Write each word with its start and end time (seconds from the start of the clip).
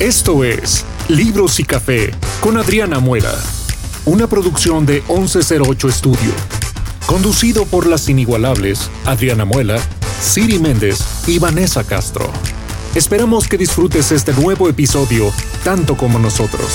Esto 0.00 0.44
es 0.44 0.84
Libros 1.08 1.58
y 1.58 1.64
Café 1.64 2.10
con 2.42 2.58
Adriana 2.58 3.00
Muela, 3.00 3.32
una 4.04 4.26
producción 4.26 4.84
de 4.84 5.02
1108 5.08 5.88
Estudio, 5.88 6.32
conducido 7.06 7.64
por 7.64 7.86
las 7.86 8.06
inigualables 8.10 8.90
Adriana 9.06 9.46
Muela, 9.46 9.78
Siri 10.20 10.58
Méndez 10.58 10.98
y 11.26 11.38
Vanessa 11.38 11.82
Castro. 11.82 12.30
Esperamos 12.94 13.48
que 13.48 13.56
disfrutes 13.56 14.12
este 14.12 14.34
nuevo 14.34 14.68
episodio 14.68 15.32
tanto 15.64 15.96
como 15.96 16.18
nosotros. 16.18 16.66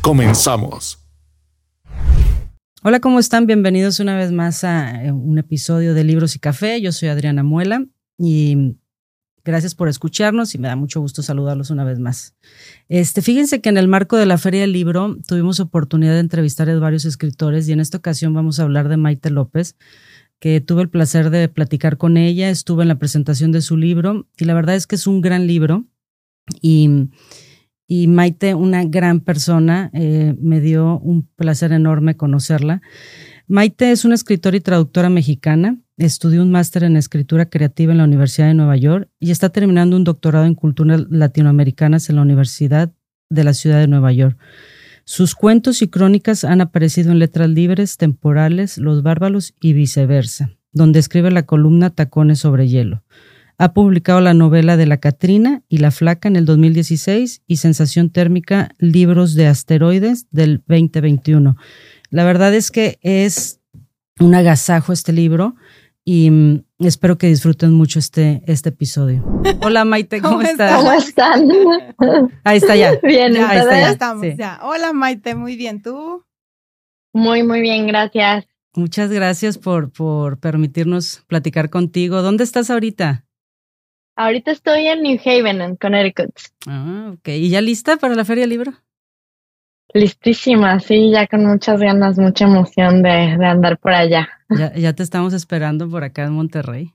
Comenzamos. 0.00 0.98
Hola, 2.82 2.98
¿cómo 2.98 3.20
están? 3.20 3.46
Bienvenidos 3.46 4.00
una 4.00 4.16
vez 4.16 4.32
más 4.32 4.64
a 4.64 5.04
eh, 5.04 5.12
un 5.12 5.38
episodio 5.38 5.94
de 5.94 6.02
Libros 6.02 6.34
y 6.34 6.40
Café. 6.40 6.80
Yo 6.80 6.90
soy 6.90 7.10
Adriana 7.10 7.44
Muela 7.44 7.84
y 8.18 8.74
Gracias 9.46 9.76
por 9.76 9.88
escucharnos 9.88 10.56
y 10.56 10.58
me 10.58 10.66
da 10.66 10.74
mucho 10.74 11.00
gusto 11.00 11.22
saludarlos 11.22 11.70
una 11.70 11.84
vez 11.84 12.00
más. 12.00 12.34
Este, 12.88 13.22
fíjense 13.22 13.60
que 13.60 13.68
en 13.68 13.76
el 13.76 13.86
marco 13.86 14.16
de 14.16 14.26
la 14.26 14.38
Feria 14.38 14.62
del 14.62 14.72
Libro 14.72 15.16
tuvimos 15.28 15.60
oportunidad 15.60 16.14
de 16.14 16.18
entrevistar 16.18 16.68
a 16.68 16.76
varios 16.80 17.04
escritores 17.04 17.68
y 17.68 17.72
en 17.72 17.78
esta 17.78 17.96
ocasión 17.96 18.34
vamos 18.34 18.58
a 18.58 18.64
hablar 18.64 18.88
de 18.88 18.96
Maite 18.96 19.30
López, 19.30 19.76
que 20.40 20.60
tuve 20.60 20.82
el 20.82 20.88
placer 20.88 21.30
de 21.30 21.48
platicar 21.48 21.96
con 21.96 22.16
ella, 22.16 22.50
estuve 22.50 22.82
en 22.82 22.88
la 22.88 22.98
presentación 22.98 23.52
de 23.52 23.62
su 23.62 23.76
libro 23.76 24.26
y 24.36 24.46
la 24.46 24.54
verdad 24.54 24.74
es 24.74 24.88
que 24.88 24.96
es 24.96 25.06
un 25.06 25.20
gran 25.20 25.46
libro 25.46 25.86
y, 26.60 27.08
y 27.86 28.08
Maite, 28.08 28.56
una 28.56 28.82
gran 28.82 29.20
persona, 29.20 29.92
eh, 29.94 30.34
me 30.40 30.60
dio 30.60 30.98
un 30.98 31.24
placer 31.24 31.70
enorme 31.70 32.16
conocerla. 32.16 32.82
Maite 33.46 33.92
es 33.92 34.04
una 34.04 34.16
escritora 34.16 34.56
y 34.56 34.60
traductora 34.60 35.08
mexicana. 35.08 35.78
Estudió 35.96 36.42
un 36.42 36.50
máster 36.50 36.84
en 36.84 36.96
escritura 36.96 37.46
creativa 37.46 37.92
en 37.92 37.98
la 37.98 38.04
Universidad 38.04 38.48
de 38.48 38.54
Nueva 38.54 38.76
York 38.76 39.08
y 39.18 39.30
está 39.30 39.48
terminando 39.48 39.96
un 39.96 40.04
doctorado 40.04 40.44
en 40.44 40.54
culturas 40.54 41.06
latinoamericanas 41.08 42.10
en 42.10 42.16
la 42.16 42.22
Universidad 42.22 42.92
de 43.30 43.44
la 43.44 43.54
Ciudad 43.54 43.78
de 43.78 43.88
Nueva 43.88 44.12
York. 44.12 44.38
Sus 45.04 45.34
cuentos 45.34 45.82
y 45.82 45.88
crónicas 45.88 46.44
han 46.44 46.60
aparecido 46.60 47.12
en 47.12 47.18
Letras 47.18 47.48
Libres, 47.48 47.96
Temporales, 47.96 48.76
Los 48.78 49.02
Bárbaros 49.02 49.54
y 49.60 49.72
viceversa, 49.72 50.50
donde 50.72 50.98
escribe 50.98 51.30
la 51.30 51.44
columna 51.44 51.90
Tacones 51.90 52.40
sobre 52.40 52.68
Hielo. 52.68 53.02
Ha 53.58 53.72
publicado 53.72 54.20
la 54.20 54.34
novela 54.34 54.76
de 54.76 54.86
La 54.86 54.98
Catrina 54.98 55.62
y 55.68 55.78
La 55.78 55.90
Flaca 55.90 56.28
en 56.28 56.36
el 56.36 56.44
2016 56.44 57.42
y 57.46 57.56
Sensación 57.56 58.10
Térmica, 58.10 58.74
Libros 58.78 59.34
de 59.34 59.46
Asteroides 59.46 60.26
del 60.30 60.62
2021 60.66 61.56
la 62.10 62.24
verdad 62.24 62.54
es 62.54 62.70
que 62.70 62.98
es 63.02 63.60
un 64.18 64.34
agasajo 64.34 64.92
este 64.92 65.12
libro 65.12 65.56
y 66.08 66.30
mm, 66.30 66.64
espero 66.78 67.18
que 67.18 67.26
disfruten 67.26 67.72
mucho 67.72 67.98
este, 67.98 68.42
este 68.46 68.68
episodio. 68.68 69.24
Hola 69.60 69.84
Maite, 69.84 70.22
¿cómo, 70.22 70.40
estás? 70.40 70.76
¿Cómo 70.76 70.92
están? 70.92 71.50
Ahí 72.44 72.58
está 72.58 72.76
ya. 72.76 72.96
Bien, 73.02 73.32
ya, 73.34 73.50
ahí 73.50 73.58
está, 73.58 73.80
ya. 73.80 73.90
estamos. 73.90 74.26
Ya. 74.38 74.60
Hola 74.62 74.92
Maite, 74.92 75.34
muy 75.34 75.56
bien. 75.56 75.82
¿Tú? 75.82 76.24
Muy, 77.12 77.42
muy 77.42 77.60
bien, 77.60 77.88
gracias. 77.88 78.46
Muchas 78.74 79.10
gracias 79.10 79.58
por, 79.58 79.90
por 79.90 80.38
permitirnos 80.38 81.24
platicar 81.26 81.70
contigo. 81.70 82.22
¿Dónde 82.22 82.44
estás 82.44 82.70
ahorita? 82.70 83.24
Ahorita 84.14 84.52
estoy 84.52 84.86
en 84.86 85.02
New 85.02 85.18
Haven, 85.24 85.60
en 85.60 85.76
Connecticut. 85.76 86.30
Ah, 86.66 87.14
ok. 87.14 87.28
¿Y 87.28 87.50
ya 87.50 87.60
lista 87.60 87.96
para 87.96 88.14
la 88.14 88.24
Feria 88.24 88.42
del 88.42 88.50
Libro? 88.50 88.74
Listísima, 89.96 90.78
sí, 90.78 91.10
ya 91.10 91.26
con 91.26 91.46
muchas 91.46 91.80
ganas, 91.80 92.18
mucha 92.18 92.44
emoción 92.44 93.02
de, 93.02 93.10
andar 93.10 93.78
por 93.78 93.92
allá. 93.92 94.28
Ya, 94.50 94.74
ya, 94.74 94.92
te 94.92 95.02
estamos 95.02 95.32
esperando 95.32 95.88
por 95.88 96.04
acá 96.04 96.24
en 96.24 96.32
Monterrey. 96.32 96.92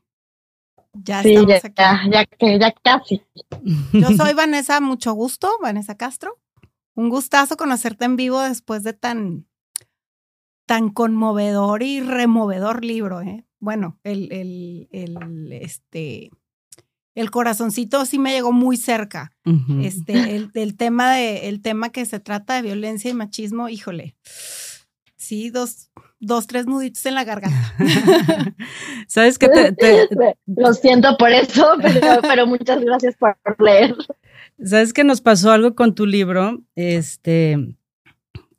Ya 0.93 1.23
sí, 1.23 1.35
ya, 1.47 1.59
ya, 1.75 2.27
ya, 2.39 2.57
ya 2.57 2.71
casi. 2.83 3.23
Yo 3.93 4.09
soy 4.11 4.33
Vanessa, 4.33 4.79
mucho 4.81 5.13
gusto, 5.13 5.49
Vanessa 5.61 5.95
Castro. 5.95 6.37
Un 6.93 7.09
gustazo 7.09 7.57
conocerte 7.57 8.05
en 8.05 8.17
vivo 8.17 8.39
después 8.41 8.83
de 8.83 8.93
tan, 8.93 9.47
tan 10.67 10.89
conmovedor 10.89 11.81
y 11.81 12.01
removedor 12.01 12.85
libro, 12.85 13.21
¿eh? 13.21 13.45
Bueno, 13.59 13.99
el, 14.03 14.31
el, 14.31 14.89
el, 14.91 15.53
este, 15.53 16.29
el 17.15 17.31
corazoncito 17.31 18.05
sí 18.05 18.19
me 18.19 18.31
llegó 18.31 18.51
muy 18.51 18.77
cerca. 18.77 19.33
Este, 19.81 20.35
el, 20.35 20.77
tema 20.77 21.13
de, 21.15 21.49
el 21.49 21.61
tema 21.61 21.89
que 21.89 22.05
se 22.05 22.19
trata 22.19 22.55
de 22.55 22.61
violencia 22.61 23.11
y 23.11 23.13
machismo, 23.13 23.69
híjole. 23.69 24.15
Sí, 25.17 25.49
dos, 25.49 25.91
dos, 26.19 26.47
tres 26.47 26.65
nuditos 26.65 27.05
en 27.05 27.15
la 27.15 27.23
garganta. 27.23 27.75
Sabes 29.07 29.37
que 29.37 29.49
te, 29.49 30.07
Lo 30.45 30.73
siento 30.73 31.17
por 31.17 31.31
eso, 31.31 31.67
pero, 32.21 32.47
muchas 32.47 32.81
gracias 32.81 33.15
por 33.17 33.35
leer. 33.59 33.95
Sabes 34.63 34.93
que 34.93 35.03
nos 35.03 35.21
pasó 35.21 35.51
algo 35.51 35.75
con 35.75 35.95
tu 35.95 36.05
libro, 36.05 36.61
este, 36.75 37.75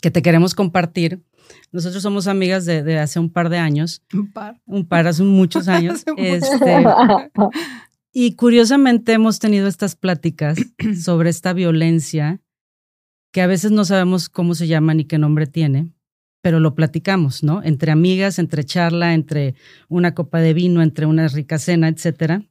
que 0.00 0.10
te 0.10 0.22
queremos 0.22 0.54
compartir. 0.54 1.22
Nosotros 1.70 2.02
somos 2.02 2.26
amigas 2.26 2.64
de, 2.66 2.98
hace 2.98 3.18
un 3.18 3.30
par 3.30 3.48
de 3.48 3.58
años. 3.58 4.02
Un 4.12 4.30
par. 4.30 4.60
Un 4.66 4.86
par, 4.86 5.06
hace 5.06 5.22
muchos 5.22 5.68
años. 5.68 6.04
este, 6.16 6.86
y 8.12 8.34
curiosamente 8.34 9.12
hemos 9.12 9.38
tenido 9.38 9.66
estas 9.66 9.96
pláticas 9.96 10.58
sobre 11.02 11.30
esta 11.30 11.52
violencia 11.52 12.40
que 13.32 13.40
a 13.40 13.46
veces 13.46 13.70
no 13.70 13.84
sabemos 13.84 14.28
cómo 14.28 14.54
se 14.54 14.66
llama 14.66 14.92
ni 14.92 15.06
qué 15.06 15.16
nombre 15.16 15.46
tiene, 15.46 15.90
pero 16.42 16.60
lo 16.60 16.74
platicamos, 16.74 17.42
¿no? 17.42 17.62
Entre 17.62 17.90
amigas, 17.90 18.38
entre 18.38 18.64
charla, 18.64 19.14
entre 19.14 19.54
una 19.88 20.14
copa 20.14 20.40
de 20.40 20.52
vino, 20.52 20.82
entre 20.82 21.06
una 21.06 21.28
rica 21.28 21.58
cena, 21.58 21.88
etcétera. 21.88 22.42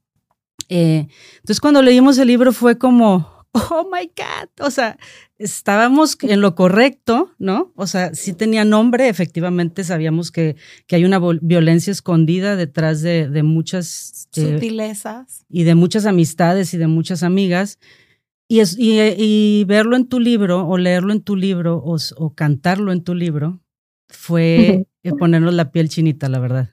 Eh, 0.70 1.08
entonces, 1.36 1.60
cuando 1.60 1.82
leímos 1.84 2.18
el 2.18 2.30
libro 2.30 2.52
fue 2.52 2.80
como, 2.80 3.41
oh 3.54 3.90
my 3.92 4.08
God, 4.16 4.66
o 4.66 4.72
sea, 4.72 4.98
estábamos 5.38 6.18
en 6.22 6.42
lo 6.42 6.56
correcto, 6.56 7.32
¿no? 7.38 7.74
O 7.76 7.88
sea, 7.88 8.14
sí 8.14 8.34
tenía 8.34 8.64
nombre, 8.64 9.10
efectivamente 9.10 9.84
sabíamos 9.84 10.32
que, 10.32 10.56
que 10.88 10.96
hay 10.96 11.06
una 11.06 11.20
violencia 11.42 11.92
escondida 11.92 12.56
detrás 12.56 13.02
de, 13.02 13.28
de 13.28 13.44
muchas... 13.44 14.30
Eh, 14.36 14.54
Sutilezas. 14.54 15.46
Y 15.50 15.64
de 15.64 15.76
muchas 15.76 16.06
amistades 16.06 16.74
y 16.74 16.78
de 16.78 16.88
muchas 16.88 17.24
amigas. 17.24 17.80
Y, 18.48 18.60
es, 18.60 18.78
y, 18.78 19.00
y, 19.00 19.64
verlo 19.66 19.96
en 19.96 20.08
tu 20.08 20.20
libro 20.20 20.68
o 20.68 20.78
leerlo 20.78 21.14
en 21.14 21.22
tu 21.22 21.36
libro 21.36 21.78
o, 21.78 21.98
o 22.18 22.36
cantarlo 22.36 22.92
en 22.92 23.04
tu 23.04 23.16
libro 23.16 23.62
fue 24.10 24.88
ponernos 25.20 25.54
la 25.54 25.72
piel 25.72 25.90
chinita, 25.90 26.30
la 26.30 26.40
verdad. 26.40 26.70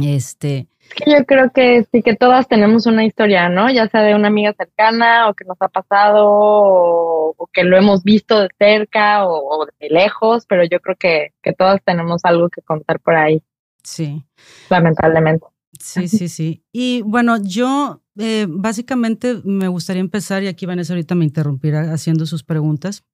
Este, 0.00 0.68
yo 1.06 1.24
creo 1.26 1.50
que 1.52 1.86
sí 1.92 2.02
que 2.02 2.16
todas 2.16 2.48
tenemos 2.48 2.86
una 2.86 3.04
historia, 3.04 3.48
¿no? 3.48 3.70
Ya 3.70 3.88
sea 3.88 4.02
de 4.02 4.14
una 4.14 4.28
amiga 4.28 4.54
cercana 4.56 5.28
o 5.28 5.34
que 5.34 5.44
nos 5.44 5.56
ha 5.60 5.68
pasado 5.68 6.24
o, 6.26 7.48
que 7.52 7.64
lo 7.64 7.76
hemos 7.76 8.02
visto 8.02 8.40
de 8.40 8.48
cerca 8.58 9.26
o, 9.26 9.66
de 9.80 9.88
lejos, 9.90 10.44
pero 10.48 10.64
yo 10.64 10.80
creo 10.80 10.96
que, 10.96 11.32
que 11.42 11.52
todas 11.52 11.82
tenemos 11.84 12.24
algo 12.24 12.48
que 12.48 12.62
contar 12.62 13.00
por 13.00 13.16
ahí. 13.16 13.42
Sí. 13.82 14.24
Lamentablemente. 14.70 15.46
Sí, 15.78 16.08
sí, 16.08 16.28
sí. 16.28 16.64
Y 16.72 17.02
bueno, 17.02 17.36
yo 17.40 18.02
eh, 18.16 18.46
básicamente 18.48 19.40
me 19.44 19.68
gustaría 19.68 20.00
empezar, 20.00 20.42
y 20.42 20.48
aquí 20.48 20.66
Vanessa 20.66 20.92
ahorita 20.92 21.14
me 21.14 21.24
interrumpirá 21.24 21.92
haciendo 21.92 22.26
sus 22.26 22.42
preguntas. 22.42 23.04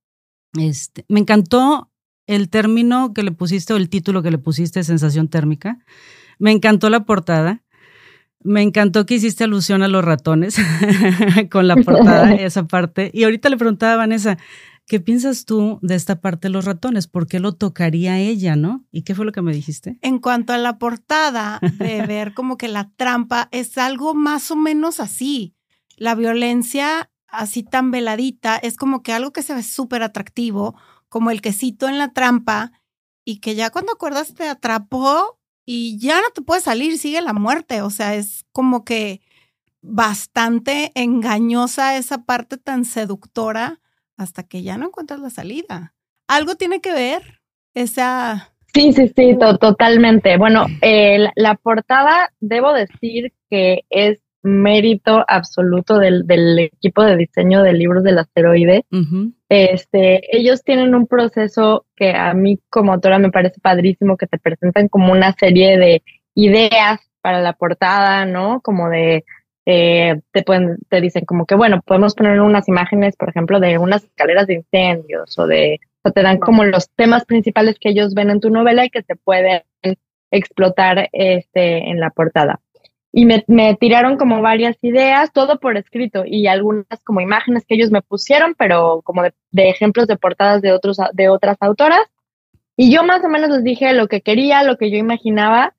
Este, 0.58 1.04
me 1.08 1.20
encantó 1.20 1.90
el 2.26 2.48
término 2.48 3.12
que 3.12 3.22
le 3.22 3.32
pusiste 3.32 3.74
o 3.74 3.76
el 3.76 3.90
título 3.90 4.22
que 4.22 4.30
le 4.30 4.38
pusiste, 4.38 4.82
sensación 4.82 5.28
térmica. 5.28 5.78
Me 6.38 6.52
encantó 6.52 6.90
la 6.90 7.04
portada. 7.04 7.62
Me 8.40 8.60
encantó 8.60 9.06
que 9.06 9.14
hiciste 9.14 9.44
alusión 9.44 9.82
a 9.82 9.88
los 9.88 10.04
ratones 10.04 10.56
con 11.50 11.66
la 11.66 11.76
portada, 11.76 12.34
esa 12.34 12.66
parte. 12.66 13.10
Y 13.14 13.24
ahorita 13.24 13.48
le 13.48 13.56
preguntaba 13.56 13.94
a 13.94 13.96
Vanessa, 13.96 14.36
¿qué 14.86 15.00
piensas 15.00 15.46
tú 15.46 15.78
de 15.80 15.94
esta 15.94 16.20
parte 16.20 16.48
de 16.48 16.52
los 16.52 16.66
ratones? 16.66 17.06
¿Por 17.06 17.26
qué 17.26 17.40
lo 17.40 17.52
tocaría 17.52 18.18
ella, 18.18 18.54
no? 18.54 18.84
¿Y 18.92 19.02
qué 19.02 19.14
fue 19.14 19.24
lo 19.24 19.32
que 19.32 19.40
me 19.40 19.54
dijiste? 19.54 19.96
En 20.02 20.18
cuanto 20.18 20.52
a 20.52 20.58
la 20.58 20.78
portada, 20.78 21.58
de 21.78 22.02
ver 22.06 22.34
como 22.34 22.58
que 22.58 22.68
la 22.68 22.90
trampa 22.96 23.48
es 23.50 23.78
algo 23.78 24.14
más 24.14 24.50
o 24.50 24.56
menos 24.56 25.00
así. 25.00 25.54
La 25.96 26.14
violencia 26.14 27.10
así 27.28 27.62
tan 27.62 27.90
veladita 27.90 28.56
es 28.56 28.76
como 28.76 29.02
que 29.02 29.12
algo 29.12 29.32
que 29.32 29.42
se 29.42 29.54
ve 29.54 29.62
súper 29.62 30.02
atractivo, 30.02 30.76
como 31.08 31.30
el 31.30 31.40
quesito 31.40 31.88
en 31.88 31.96
la 31.96 32.12
trampa, 32.12 32.72
y 33.24 33.38
que 33.38 33.54
ya 33.54 33.70
cuando 33.70 33.92
acuerdas 33.92 34.34
te 34.34 34.46
atrapó 34.48 35.38
y 35.64 35.98
ya 35.98 36.20
no 36.20 36.28
te 36.34 36.42
puedes 36.42 36.64
salir, 36.64 36.98
sigue 36.98 37.20
la 37.20 37.32
muerte. 37.32 37.82
O 37.82 37.90
sea, 37.90 38.14
es 38.14 38.44
como 38.52 38.84
que 38.84 39.20
bastante 39.80 40.92
engañosa 40.94 41.96
esa 41.96 42.24
parte 42.24 42.56
tan 42.56 42.84
seductora 42.84 43.80
hasta 44.16 44.42
que 44.42 44.62
ya 44.62 44.78
no 44.78 44.86
encuentras 44.86 45.20
la 45.20 45.30
salida. 45.30 45.94
¿Algo 46.28 46.54
tiene 46.54 46.80
que 46.80 46.92
ver 46.92 47.40
esa... 47.74 48.54
Sí, 48.72 48.92
sí, 48.92 49.12
sí, 49.14 49.38
totalmente. 49.60 50.36
Bueno, 50.36 50.66
la 51.36 51.54
portada, 51.54 52.32
debo 52.40 52.72
decir 52.72 53.32
que 53.48 53.84
es 53.88 54.18
mérito 54.44 55.24
absoluto 55.26 55.98
del, 55.98 56.26
del, 56.26 56.58
equipo 56.58 57.02
de 57.02 57.16
diseño 57.16 57.62
de 57.62 57.72
libros 57.72 58.04
del 58.04 58.18
asteroide. 58.18 58.84
Este, 59.48 60.36
ellos 60.36 60.62
tienen 60.62 60.94
un 60.94 61.06
proceso 61.06 61.86
que 61.96 62.12
a 62.12 62.34
mí 62.34 62.60
como 62.70 62.92
autora 62.92 63.18
me 63.18 63.30
parece 63.30 63.60
padrísimo, 63.60 64.16
que 64.16 64.26
te 64.26 64.38
presentan 64.38 64.88
como 64.88 65.12
una 65.12 65.32
serie 65.32 65.78
de 65.78 66.02
ideas 66.34 67.00
para 67.22 67.40
la 67.40 67.54
portada, 67.54 68.26
¿no? 68.26 68.60
Como 68.60 68.90
de 68.90 69.24
eh, 69.66 70.20
te 70.32 70.42
pueden, 70.42 70.76
te 70.90 71.00
dicen 71.00 71.24
como 71.24 71.46
que, 71.46 71.54
bueno, 71.54 71.80
podemos 71.84 72.14
poner 72.14 72.38
unas 72.40 72.68
imágenes, 72.68 73.16
por 73.16 73.30
ejemplo, 73.30 73.60
de 73.60 73.78
unas 73.78 74.04
escaleras 74.04 74.46
de 74.46 74.54
incendios 74.54 75.38
o 75.38 75.46
de, 75.46 75.80
o 76.02 76.10
te 76.10 76.22
dan 76.22 76.38
como 76.38 76.64
los 76.64 76.90
temas 76.90 77.24
principales 77.24 77.78
que 77.80 77.88
ellos 77.88 78.14
ven 78.14 78.28
en 78.28 78.40
tu 78.40 78.50
novela 78.50 78.84
y 78.84 78.90
que 78.90 79.02
se 79.02 79.16
pueden 79.16 79.62
explotar 80.30 81.08
este, 81.12 81.90
en 81.90 81.98
la 81.98 82.10
portada. 82.10 82.60
Y 83.16 83.26
me, 83.26 83.44
me 83.46 83.76
tiraron 83.76 84.16
como 84.16 84.42
varias 84.42 84.76
ideas, 84.82 85.32
todo 85.32 85.60
por 85.60 85.76
escrito 85.76 86.24
y 86.26 86.48
algunas 86.48 87.00
como 87.04 87.20
imágenes 87.20 87.64
que 87.64 87.76
ellos 87.76 87.92
me 87.92 88.02
pusieron, 88.02 88.56
pero 88.58 89.02
como 89.04 89.22
de, 89.22 89.32
de 89.52 89.68
ejemplos 89.70 90.08
de 90.08 90.16
portadas 90.16 90.60
de, 90.62 90.72
otros, 90.72 90.98
de 91.12 91.28
otras 91.28 91.56
autoras. 91.60 92.02
Y 92.76 92.92
yo 92.92 93.04
más 93.04 93.22
o 93.24 93.28
menos 93.28 93.50
les 93.50 93.62
dije 93.62 93.92
lo 93.92 94.08
que 94.08 94.20
quería, 94.20 94.64
lo 94.64 94.78
que 94.78 94.90
yo 94.90 94.96
imaginaba, 94.96 95.74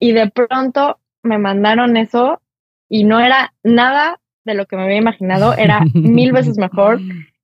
y 0.00 0.12
de 0.12 0.28
pronto 0.28 0.98
me 1.22 1.38
mandaron 1.38 1.96
eso 1.96 2.40
y 2.88 3.04
no 3.04 3.20
era 3.20 3.54
nada 3.62 4.20
de 4.44 4.54
lo 4.54 4.66
que 4.66 4.76
me 4.76 4.82
había 4.82 4.98
imaginado, 4.98 5.54
era 5.54 5.80
mil 5.94 6.32
veces 6.32 6.58
mejor. 6.58 7.00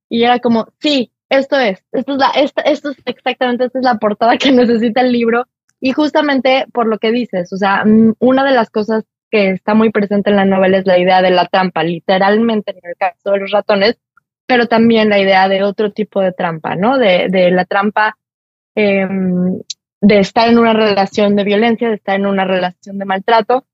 Y 0.08 0.24
era 0.24 0.40
como, 0.40 0.66
sí, 0.80 1.12
esto 1.28 1.56
es, 1.56 1.84
esto 1.92 2.12
es, 2.12 2.18
la, 2.18 2.30
esta, 2.30 2.62
esto 2.62 2.90
es 2.90 2.96
exactamente, 3.06 3.64
esta 3.64 3.78
es 3.78 3.84
la 3.84 3.98
portada 3.98 4.36
que 4.36 4.50
necesita 4.52 5.00
el 5.00 5.12
libro. 5.12 5.46
Y 5.80 5.92
justamente 5.92 6.66
por 6.72 6.86
lo 6.86 6.98
que 6.98 7.10
dices, 7.10 7.52
o 7.52 7.56
sea, 7.56 7.84
mm, 7.84 8.14
una 8.18 8.44
de 8.44 8.50
las 8.50 8.68
cosas 8.70 9.04
que 9.30 9.50
está 9.50 9.74
muy 9.74 9.90
presente 9.90 10.30
en 10.30 10.36
la 10.36 10.44
novela 10.44 10.78
es 10.78 10.86
la 10.86 10.98
idea 10.98 11.22
de 11.22 11.30
la 11.30 11.46
trampa, 11.46 11.82
literalmente 11.82 12.72
en 12.72 12.80
el 12.82 12.96
caso 12.96 13.30
de 13.30 13.40
los 13.40 13.50
ratones, 13.50 13.98
pero 14.46 14.66
también 14.66 15.08
la 15.08 15.20
idea 15.20 15.48
de 15.48 15.62
otro 15.62 15.92
tipo 15.92 16.20
de 16.20 16.32
trampa, 16.32 16.74
¿no? 16.74 16.98
De, 16.98 17.28
de 17.30 17.50
la 17.50 17.64
trampa 17.64 18.16
em, 18.74 19.60
de 20.00 20.18
estar 20.18 20.48
en 20.48 20.58
una 20.58 20.72
relación 20.72 21.36
de 21.36 21.44
violencia, 21.44 21.88
de 21.88 21.94
estar 21.94 22.16
en 22.16 22.26
una 22.26 22.44
relación 22.44 22.98
de 22.98 23.04
maltrato 23.04 23.64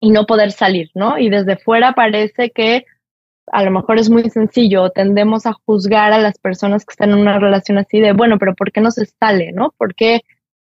y 0.00 0.10
no 0.10 0.26
poder 0.26 0.52
salir, 0.52 0.90
¿no? 0.94 1.18
Y 1.18 1.28
desde 1.28 1.56
fuera 1.56 1.92
parece 1.92 2.50
que 2.50 2.86
a 3.52 3.62
lo 3.62 3.70
mejor 3.70 3.98
es 3.98 4.10
muy 4.10 4.28
sencillo, 4.30 4.90
tendemos 4.90 5.46
a 5.46 5.52
juzgar 5.52 6.12
a 6.12 6.18
las 6.18 6.38
personas 6.38 6.84
que 6.84 6.92
están 6.92 7.10
en 7.10 7.18
una 7.18 7.38
relación 7.38 7.78
así 7.78 8.00
de, 8.00 8.12
bueno, 8.12 8.38
pero 8.38 8.54
¿por 8.54 8.72
qué 8.72 8.80
no 8.80 8.90
se 8.90 9.06
sale, 9.06 9.52
no? 9.52 9.72
¿Por 9.76 9.94
qué 9.94 10.22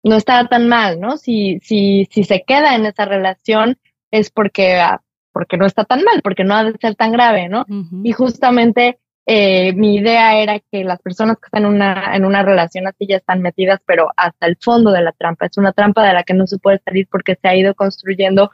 no 0.03 0.17
está 0.17 0.47
tan 0.49 0.69
mal, 0.69 1.01
no? 1.01 1.17
Si, 1.17 1.59
si, 1.63 2.09
si 2.11 2.25
se 2.25 2.43
queda 2.43 2.75
en 2.75 2.87
esa 2.87 3.05
relación 3.05 3.79
es 4.13 4.31
porque, 4.31 4.77
ah, 4.77 5.03
porque 5.33 5.57
no 5.57 5.67
está 5.67 5.85
tan 5.85 6.05
mal, 6.05 6.21
porque 6.23 6.45
no 6.45 6.55
ha 6.55 6.63
de 6.63 6.79
ser 6.79 6.95
tan 6.95 7.11
grave, 7.11 7.49
¿no? 7.49 7.67
Y 8.05 8.13
justamente 8.13 9.01
eh, 9.25 9.73
mi 9.75 9.97
idea 9.97 10.37
era 10.37 10.61
que 10.61 10.85
las 10.85 11.01
personas 11.01 11.39
que 11.39 11.47
están 11.47 11.65
en 11.65 11.71
una, 11.71 12.15
en 12.15 12.25
una 12.25 12.43
relación 12.43 12.87
así 12.87 13.07
ya 13.07 13.17
están 13.17 13.41
metidas, 13.41 13.81
pero 13.87 14.11
hasta 14.17 14.47
el 14.47 14.57
fondo 14.61 14.93
de 14.93 15.03
la 15.03 15.13
trampa. 15.13 15.47
Es 15.47 15.57
una 15.57 15.73
trampa 15.73 16.07
de 16.07 16.13
la 16.13 16.23
que 16.23 16.35
no 16.35 16.47
se 16.47 16.59
puede 16.59 16.81
salir 16.85 17.09
porque 17.11 17.37
se 17.41 17.49
ha 17.49 17.57
ido 17.57 17.75
construyendo 17.75 18.51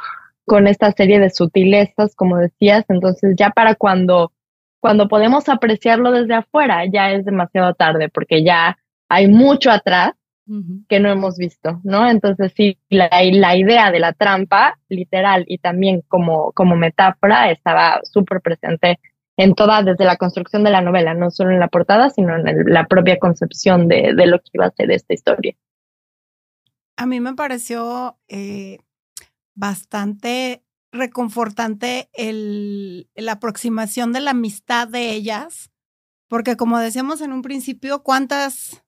con 0.46 0.66
esta 0.66 0.92
serie 0.92 1.18
de 1.18 1.30
sutilezas, 1.30 2.14
como 2.14 2.36
decías. 2.36 2.84
Entonces 2.88 3.34
ya 3.36 3.50
para 3.50 3.74
cuando, 3.74 4.32
cuando 4.80 5.08
podemos 5.08 5.48
apreciarlo 5.48 6.12
desde 6.12 6.34
afuera, 6.34 6.84
ya 6.86 7.10
es 7.12 7.24
demasiado 7.24 7.74
tarde 7.74 8.08
porque 8.08 8.44
ya 8.44 8.78
hay 9.08 9.26
mucho 9.26 9.70
atrás 9.70 10.12
que 10.88 11.00
no 11.00 11.10
hemos 11.10 11.36
visto, 11.36 11.80
¿no? 11.84 12.08
Entonces 12.08 12.52
sí, 12.56 12.78
la, 12.88 13.10
la 13.32 13.56
idea 13.56 13.90
de 13.90 14.00
la 14.00 14.12
trampa, 14.12 14.78
literal 14.88 15.44
y 15.46 15.58
también 15.58 16.02
como, 16.08 16.52
como 16.52 16.76
metáfora, 16.76 17.50
estaba 17.50 18.00
súper 18.04 18.40
presente 18.40 18.98
en 19.36 19.54
toda, 19.54 19.82
desde 19.82 20.04
la 20.04 20.16
construcción 20.16 20.64
de 20.64 20.70
la 20.70 20.80
novela, 20.80 21.14
no 21.14 21.30
solo 21.30 21.52
en 21.52 21.60
la 21.60 21.68
portada, 21.68 22.10
sino 22.10 22.36
en 22.36 22.64
la 22.72 22.86
propia 22.86 23.18
concepción 23.18 23.86
de, 23.86 24.12
de, 24.16 24.26
lo 24.26 24.40
que 24.40 24.50
iba 24.52 24.66
a 24.66 24.72
ser 24.72 24.90
esta 24.90 25.14
historia. 25.14 25.54
A 26.96 27.06
mí 27.06 27.20
me 27.20 27.34
pareció 27.34 28.18
eh, 28.26 28.78
bastante 29.54 30.64
reconfortante 30.90 32.08
el, 32.14 33.08
la 33.14 33.32
aproximación 33.32 34.12
de 34.12 34.20
la 34.20 34.32
amistad 34.32 34.88
de 34.88 35.12
ellas, 35.12 35.70
porque 36.28 36.56
como 36.56 36.78
decíamos 36.78 37.20
en 37.20 37.32
un 37.32 37.42
principio, 37.42 38.02
¿cuántas, 38.02 38.82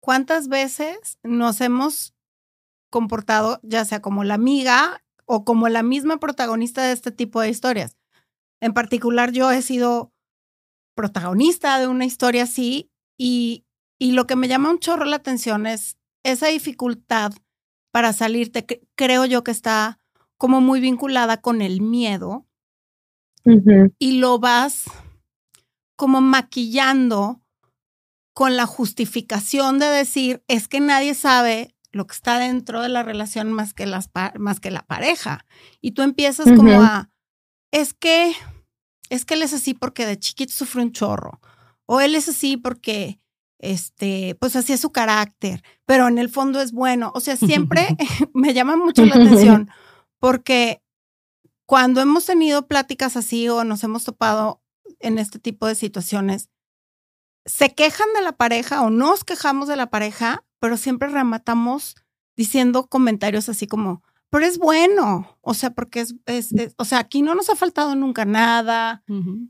cuántas 0.00 0.48
veces 0.48 1.18
nos 1.22 1.60
hemos 1.60 2.14
comportado, 2.90 3.60
ya 3.62 3.84
sea 3.84 4.02
como 4.02 4.24
la 4.24 4.34
amiga 4.34 5.02
o 5.26 5.44
como 5.44 5.68
la 5.68 5.82
misma 5.82 6.18
protagonista 6.18 6.82
de 6.82 6.92
este 6.92 7.12
tipo 7.12 7.40
de 7.40 7.50
historias? 7.50 7.96
En 8.60 8.72
particular, 8.74 9.32
yo 9.32 9.50
he 9.50 9.62
sido 9.62 10.12
protagonista 10.94 11.78
de 11.78 11.86
una 11.86 12.04
historia 12.04 12.42
así 12.42 12.90
y, 13.16 13.64
y 13.98 14.12
lo 14.12 14.26
que 14.26 14.36
me 14.36 14.48
llama 14.48 14.70
un 14.70 14.78
chorro 14.78 15.04
la 15.04 15.16
atención 15.16 15.66
es 15.66 15.96
esa 16.24 16.48
dificultad 16.48 17.32
para 17.92 18.12
salirte, 18.12 18.66
creo 18.94 19.24
yo 19.24 19.42
que 19.42 19.50
está 19.50 19.98
como 20.36 20.60
muy 20.60 20.80
vinculada 20.80 21.40
con 21.40 21.60
el 21.60 21.80
miedo 21.80 22.46
y 23.98 24.18
lo 24.18 24.38
vas 24.38 24.84
como 25.96 26.20
maquillando 26.20 27.40
con 28.40 28.56
la 28.56 28.64
justificación 28.64 29.78
de 29.78 29.84
decir, 29.84 30.42
es 30.48 30.66
que 30.66 30.80
nadie 30.80 31.12
sabe 31.12 31.74
lo 31.92 32.06
que 32.06 32.14
está 32.14 32.38
dentro 32.38 32.80
de 32.80 32.88
la 32.88 33.02
relación 33.02 33.52
más 33.52 33.74
que, 33.74 33.84
las, 33.84 34.08
más 34.38 34.60
que 34.60 34.70
la 34.70 34.80
pareja. 34.80 35.44
Y 35.82 35.90
tú 35.90 36.00
empiezas 36.00 36.46
como 36.56 36.80
a, 36.80 37.10
es 37.70 37.92
que, 37.92 38.32
es 39.10 39.26
que 39.26 39.34
él 39.34 39.42
es 39.42 39.52
así 39.52 39.74
porque 39.74 40.06
de 40.06 40.18
chiquito 40.18 40.54
sufre 40.54 40.80
un 40.80 40.92
chorro, 40.92 41.38
o 41.84 42.00
él 42.00 42.14
es 42.14 42.30
así 42.30 42.56
porque, 42.56 43.20
este, 43.58 44.34
pues 44.40 44.56
así 44.56 44.72
es 44.72 44.80
su 44.80 44.90
carácter, 44.90 45.62
pero 45.84 46.08
en 46.08 46.16
el 46.16 46.30
fondo 46.30 46.62
es 46.62 46.72
bueno. 46.72 47.12
O 47.14 47.20
sea, 47.20 47.36
siempre 47.36 47.88
me 48.32 48.54
llama 48.54 48.74
mucho 48.74 49.04
la 49.04 49.16
atención 49.16 49.68
porque 50.18 50.82
cuando 51.66 52.00
hemos 52.00 52.24
tenido 52.24 52.66
pláticas 52.66 53.18
así 53.18 53.50
o 53.50 53.64
nos 53.64 53.84
hemos 53.84 54.04
topado 54.04 54.62
en 54.98 55.18
este 55.18 55.38
tipo 55.38 55.66
de 55.66 55.74
situaciones, 55.74 56.48
se 57.44 57.74
quejan 57.74 58.08
de 58.14 58.22
la 58.22 58.32
pareja 58.32 58.82
o 58.82 58.90
nos 58.90 59.24
quejamos 59.24 59.68
de 59.68 59.76
la 59.76 59.90
pareja, 59.90 60.44
pero 60.58 60.76
siempre 60.76 61.08
rematamos 61.08 61.96
diciendo 62.36 62.86
comentarios 62.86 63.48
así 63.48 63.66
como, 63.66 64.02
pero 64.30 64.46
es 64.46 64.58
bueno, 64.58 65.36
o 65.40 65.54
sea, 65.54 65.70
porque 65.70 66.00
es, 66.00 66.14
es, 66.26 66.54
o 66.76 66.84
sea, 66.84 67.00
aquí 67.00 67.20
no 67.20 67.34
nos 67.34 67.50
ha 67.50 67.56
faltado 67.56 67.96
nunca 67.96 68.24
nada, 68.24 69.02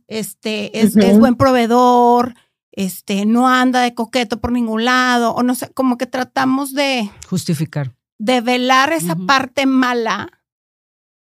este, 0.08 0.80
es, 0.80 0.96
es, 0.96 1.18
buen 1.18 1.36
proveedor, 1.36 2.34
este, 2.72 3.26
no 3.26 3.48
anda 3.48 3.82
de 3.82 3.94
coqueto 3.94 4.40
por 4.40 4.52
ningún 4.52 4.86
lado, 4.86 5.32
o 5.34 5.42
no 5.42 5.54
sé, 5.54 5.70
como 5.72 5.98
que 5.98 6.06
tratamos 6.06 6.72
de 6.72 7.10
justificar, 7.28 7.94
de 8.18 8.40
velar 8.40 8.92
esa 8.92 9.16
parte 9.16 9.66
mala 9.66 10.30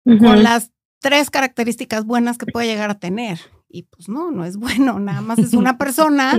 con 0.06 0.44
las 0.44 0.72
tres 1.00 1.30
características 1.30 2.06
buenas 2.06 2.38
que 2.38 2.46
puede 2.46 2.68
llegar 2.68 2.90
a 2.90 3.00
tener. 3.00 3.40
Y 3.70 3.84
pues 3.84 4.10
no, 4.10 4.32
no 4.32 4.44
es 4.44 4.58
bueno, 4.58 5.00
nada 5.00 5.22
más 5.22 5.40
es 5.40 5.54
una 5.54 5.78
persona 5.78 6.34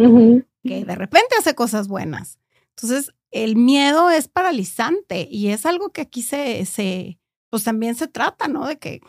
que 0.62 0.84
de 0.84 0.94
repente 0.94 1.36
hace 1.38 1.54
cosas 1.54 1.88
buenas. 1.88 2.38
Entonces, 2.70 3.14
el 3.30 3.56
miedo 3.56 4.10
es 4.10 4.28
paralizante 4.28 5.28
y 5.30 5.48
es 5.48 5.64
algo 5.64 5.90
que 5.90 6.00
aquí 6.00 6.22
se, 6.22 6.64
se, 6.66 7.18
pues 7.48 7.64
también 7.64 7.94
se 7.94 8.08
trata, 8.08 8.48
¿no? 8.48 8.66
De 8.66 8.78
que, 8.78 9.00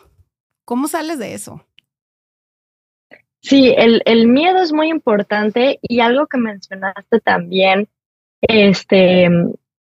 ¿cómo 0.64 0.88
sales 0.88 1.18
de 1.18 1.34
eso? 1.34 1.66
Sí, 3.40 3.74
el, 3.76 4.02
el 4.04 4.28
miedo 4.28 4.62
es 4.62 4.72
muy 4.72 4.88
importante 4.88 5.80
y 5.82 5.98
algo 5.98 6.28
que 6.28 6.38
mencionaste 6.38 7.18
también, 7.18 7.88
este, 8.40 9.28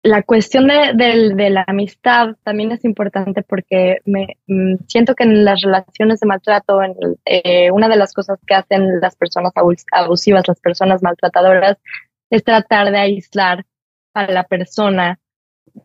la 0.02 0.22
cuestión 0.22 0.66
de, 0.66 0.94
de, 1.34 1.50
la 1.50 1.64
amistad 1.66 2.34
también 2.42 2.72
es 2.72 2.84
importante 2.84 3.42
porque 3.42 3.98
me 4.04 4.36
mm, 4.48 4.84
siento 4.88 5.14
que 5.14 5.22
en 5.24 5.44
las 5.44 5.62
relaciones 5.62 6.18
de 6.20 6.26
maltrato, 6.26 6.82
en, 6.82 6.96
eh, 7.24 7.70
una 7.70 7.88
de 7.88 7.96
las 7.96 8.12
cosas 8.12 8.38
que 8.46 8.54
hacen 8.54 9.00
las 9.00 9.14
personas 9.14 9.52
abusivas, 9.92 10.48
las 10.48 10.60
personas 10.60 11.02
maltratadoras, 11.02 11.78
es 12.30 12.42
tratar 12.42 12.90
de 12.90 12.98
aislar 12.98 13.64
a 14.14 14.26
la 14.26 14.44
persona 14.44 15.20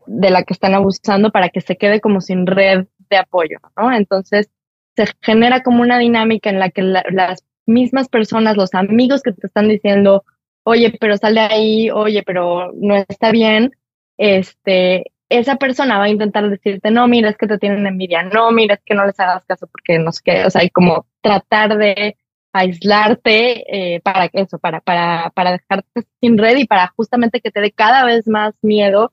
de 0.08 0.32
la 0.32 0.44
que 0.44 0.54
están 0.54 0.74
abusando 0.74 1.32
para 1.32 1.50
que 1.50 1.62
se 1.62 1.78
quede 1.78 2.02
como 2.02 2.20
sin 2.20 2.48
red 2.48 2.88
de 3.10 3.18
apoyo, 3.18 3.60
¿no? 3.78 3.94
Entonces 3.94 4.50
se 4.96 5.06
genera 5.22 5.62
como 5.62 5.82
una 5.84 6.00
dinámica 6.00 6.50
en 6.50 6.60
la 6.60 6.72
que 6.72 6.82
las 6.82 7.46
mismas 7.68 8.10
personas, 8.10 8.58
los 8.58 8.74
amigos 8.74 9.22
que 9.22 9.32
te 9.32 9.46
están 9.46 9.68
diciendo, 9.68 10.24
oye, 10.64 10.98
pero 11.00 11.18
sale 11.18 11.42
ahí, 11.42 11.92
oye, 11.92 12.24
pero 12.24 12.72
no 12.74 12.96
está 12.96 13.32
bien, 13.32 13.72
este, 14.18 15.12
esa 15.30 15.58
persona 15.58 15.98
va 15.98 16.06
a 16.06 16.10
intentar 16.10 16.50
decirte, 16.50 16.92
no, 16.92 17.08
mira, 17.08 17.30
es 17.30 17.38
que 17.38 17.48
te 17.48 17.58
tienen 17.58 17.86
envidia, 17.86 18.24
no, 18.24 18.52
mira, 18.52 18.76
es 18.76 18.82
que 18.86 18.96
no 18.96 19.06
les 19.06 19.20
hagas 19.20 19.46
caso 19.46 19.68
porque 19.68 20.00
no 20.00 20.12
sé 20.12 20.22
qué, 20.24 20.46
o 20.46 20.50
sea, 20.50 20.62
hay 20.62 20.70
como 20.70 21.06
tratar 21.22 21.78
de 21.78 22.18
aislarte 22.54 23.96
eh, 23.96 24.02
para 24.02 24.30
eso, 24.34 24.58
para, 24.58 24.80
para, 24.82 25.32
para 25.36 25.52
dejarte 25.52 26.08
sin 26.22 26.38
red 26.38 26.58
y 26.58 26.66
para 26.66 26.88
justamente 26.96 27.42
que 27.42 27.52
te 27.52 27.62
dé 27.62 27.72
cada 27.72 28.06
vez 28.06 28.28
más 28.28 28.56
miedo 28.62 29.12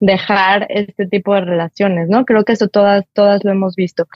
dejar 0.00 0.66
este 0.70 1.06
tipo 1.06 1.34
de 1.34 1.42
relaciones, 1.42 2.08
¿no? 2.08 2.24
Creo 2.24 2.44
que 2.44 2.52
eso 2.52 2.68
todas, 2.68 3.04
todas 3.12 3.44
lo 3.44 3.52
hemos 3.52 3.76
visto. 3.76 4.06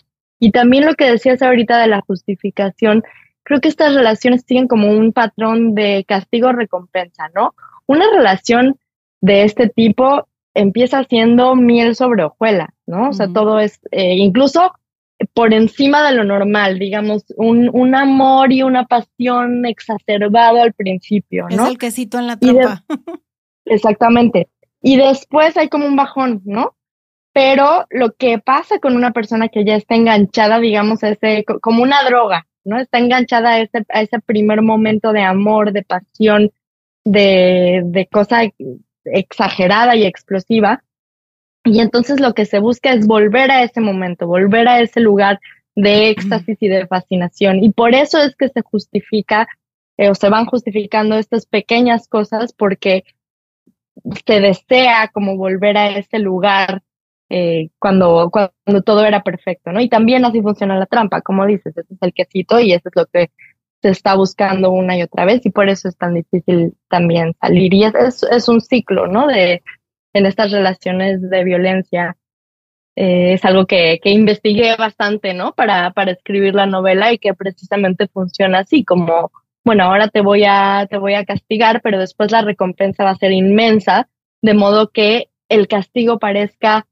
Y 0.41 0.51
también 0.51 0.87
lo 0.87 0.95
que 0.95 1.11
decías 1.11 1.43
ahorita 1.43 1.79
de 1.79 1.89
la 1.89 2.01
justificación, 2.01 3.05
creo 3.43 3.61
que 3.61 3.69
estas 3.69 3.95
relaciones 3.95 4.45
siguen 4.47 4.67
como 4.67 4.91
un 4.91 5.13
patrón 5.13 5.75
de 5.75 6.05
castigo-recompensa, 6.09 7.31
¿no? 7.35 7.55
Una 7.87 8.07
relación 8.11 8.79
de 9.25 9.45
este 9.45 9.71
tipo 9.71 10.29
empieza 10.53 11.03
siendo 11.05 11.57
miel 11.57 11.97
sobre 11.97 12.25
hojuelas, 12.25 12.69
¿no? 12.87 13.09
O 13.09 13.13
sea, 13.15 13.27
todo 13.27 13.59
es, 13.59 13.81
eh, 13.91 14.17
incluso 14.17 14.75
por 15.33 15.55
encima 15.55 16.07
de 16.07 16.15
lo 16.15 16.25
normal, 16.25 16.79
digamos, 16.79 17.25
un, 17.39 17.71
un 17.73 17.95
amor 17.95 18.53
y 18.53 18.63
una 18.63 18.85
pasión 18.85 19.65
exacerbado 19.65 20.61
al 20.61 20.75
principio, 20.75 21.47
¿no? 21.49 21.65
Es 21.65 21.71
el 21.71 21.79
quesito 21.79 22.19
en 22.19 22.27
la 22.27 22.37
trampa. 22.37 22.85
exactamente. 23.65 24.49
Y 24.83 24.99
después 24.99 25.57
hay 25.57 25.71
como 25.71 25.87
un 25.87 25.97
bajón, 25.97 26.43
¿no? 26.45 26.77
Pero 27.33 27.87
lo 27.89 28.13
que 28.13 28.39
pasa 28.39 28.79
con 28.79 28.95
una 28.95 29.13
persona 29.13 29.49
que 29.49 29.65
ya 29.65 29.77
está 29.77 29.95
enganchada, 29.95 30.61
digamos, 30.61 31.03
a 31.03 31.09
ese, 31.09 31.47
como 31.63 31.83
una 31.83 32.05
droga, 32.05 32.47
¿no? 32.63 32.79
Está 32.79 32.99
enganchada 32.99 33.53
a 33.53 33.61
ese, 33.61 33.87
a 33.89 34.03
ese 34.03 34.21
primer 34.21 34.61
momento 34.61 35.13
de 35.13 35.23
amor, 35.23 35.73
de 35.73 35.83
pasión, 35.83 36.53
de, 37.05 37.83
de 37.87 38.07
cosa 38.07 38.43
exagerada 39.05 39.97
y 39.97 40.05
explosiva. 40.05 40.83
Y 41.65 41.81
entonces 41.81 42.21
lo 42.21 42.35
que 42.35 42.45
se 42.45 42.59
busca 42.59 42.93
es 42.93 43.07
volver 43.07 43.51
a 43.51 43.63
ese 43.63 43.81
momento, 43.81 44.27
volver 44.27 44.69
a 44.69 44.81
ese 44.81 45.01
lugar 45.01 45.41
de 45.75 46.11
éxtasis 46.11 46.59
y 46.61 46.69
de 46.69 46.87
fascinación. 46.87 47.63
Y 47.63 47.73
por 47.73 47.95
eso 47.95 48.19
es 48.19 48.37
que 48.37 48.49
se 48.49 48.63
justifica 48.63 49.49
eh, 49.97 50.11
o 50.11 50.15
se 50.15 50.29
van 50.29 50.47
justificando 50.47 51.17
estas 51.17 51.47
pequeñas 51.47 52.09
cosas 52.09 52.53
porque 52.53 53.05
se 54.27 54.41
desea 54.41 55.09
como 55.13 55.37
volver 55.37 55.77
a 55.77 55.97
ese 55.97 56.19
lugar 56.19 56.83
eh, 57.31 57.71
cuando, 57.79 58.31
cuando 58.31 58.83
todo 58.83 59.05
era 59.05 59.23
perfecto, 59.23 59.73
¿no? 59.73 59.81
Y 59.81 59.89
también 59.89 60.25
así 60.25 60.43
funciona 60.43 60.79
la 60.79 60.87
trampa, 60.87 61.23
como 61.23 61.47
dices, 61.47 61.77
ese 61.77 61.95
es 61.95 62.03
el 62.03 62.13
quesito 62.13 62.61
y 62.61 62.73
eso 62.73 62.89
es 62.89 62.97
lo 62.97 63.07
que 63.07 63.31
se 63.85 63.91
está 63.91 64.15
buscando 64.15 64.71
una 64.71 64.97
y 64.97 65.03
otra 65.03 65.27
vez 65.27 65.45
y 65.45 65.51
por 65.51 65.69
eso 65.69 65.89
es 65.89 65.97
tan 65.99 66.15
difícil 66.15 66.73
también 66.89 67.35
salir. 67.39 67.75
Y 67.75 67.85
es, 67.85 68.23
es, 68.23 68.49
un 68.49 68.63
ciclo, 68.63 69.07
¿no? 69.07 69.27
De, 69.27 69.63
en 70.15 70.25
estas 70.25 70.53
relaciones 70.53 71.21
de 71.29 71.45
violencia. 71.45 72.17
Eh, 72.97 73.35
es 73.35 73.45
algo 73.45 73.67
que, 73.67 74.01
que 74.03 74.09
investigué 74.09 74.75
bastante, 74.77 75.35
¿no? 75.35 75.53
Para, 75.53 75.91
para 75.91 76.13
escribir 76.13 76.55
la 76.55 76.65
novela 76.65 77.13
y 77.13 77.19
que 77.19 77.35
precisamente 77.35 78.09
funciona 78.09 78.61
así, 78.61 78.85
como, 78.85 79.31
bueno, 79.67 79.85
ahora 79.85 80.09
te 80.09 80.23
voy 80.23 80.45
a, 80.47 80.87
te 80.89 80.97
voy 80.97 81.13
a 81.13 81.27
castigar, 81.27 81.83
pero 81.83 81.99
después 81.99 82.33
la 82.33 82.41
recompensa 82.41 83.05
va 83.05 83.11
a 83.11 83.17
ser 83.17 83.33
inmensa, 83.33 84.09
de 84.41 84.55
modo 84.55 84.89
que 84.93 85.29
el 85.51 85.69
castigo 85.69 86.19
parezca 86.19 86.87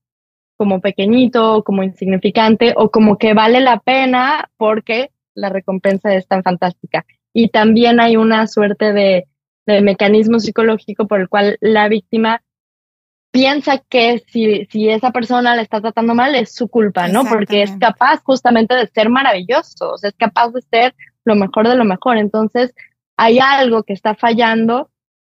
como 0.58 0.82
pequeñito, 0.82 1.64
como 1.64 1.84
insignificante 1.84 2.74
o 2.76 2.90
como 2.90 3.16
que 3.16 3.32
vale 3.32 3.60
la 3.60 3.78
pena 3.78 4.50
porque 4.58 5.10
la 5.34 5.48
recompensa 5.48 6.14
es 6.14 6.26
tan 6.26 6.42
fantástica. 6.42 7.04
Y 7.32 7.48
también 7.48 8.00
hay 8.00 8.16
una 8.16 8.46
suerte 8.46 8.92
de, 8.92 9.26
de 9.66 9.80
mecanismo 9.80 10.38
psicológico 10.38 11.06
por 11.06 11.20
el 11.20 11.28
cual 11.28 11.56
la 11.60 11.88
víctima 11.88 12.42
piensa 13.32 13.78
que 13.78 14.22
si, 14.28 14.66
si 14.66 14.90
esa 14.90 15.10
persona 15.10 15.56
la 15.56 15.62
está 15.62 15.80
tratando 15.80 16.14
mal 16.14 16.34
es 16.34 16.54
su 16.54 16.68
culpa, 16.68 17.08
¿no? 17.08 17.24
Porque 17.24 17.62
es 17.62 17.72
capaz 17.78 18.22
justamente 18.22 18.74
de 18.74 18.86
ser 18.88 19.08
maravilloso, 19.08 19.92
o 19.92 19.98
sea, 19.98 20.10
es 20.10 20.16
capaz 20.16 20.50
de 20.50 20.60
ser 20.60 20.94
lo 21.24 21.34
mejor 21.34 21.66
de 21.66 21.76
lo 21.76 21.84
mejor. 21.84 22.18
Entonces, 22.18 22.74
hay 23.16 23.38
algo 23.38 23.84
que 23.84 23.94
está 23.94 24.14
fallando 24.14 24.90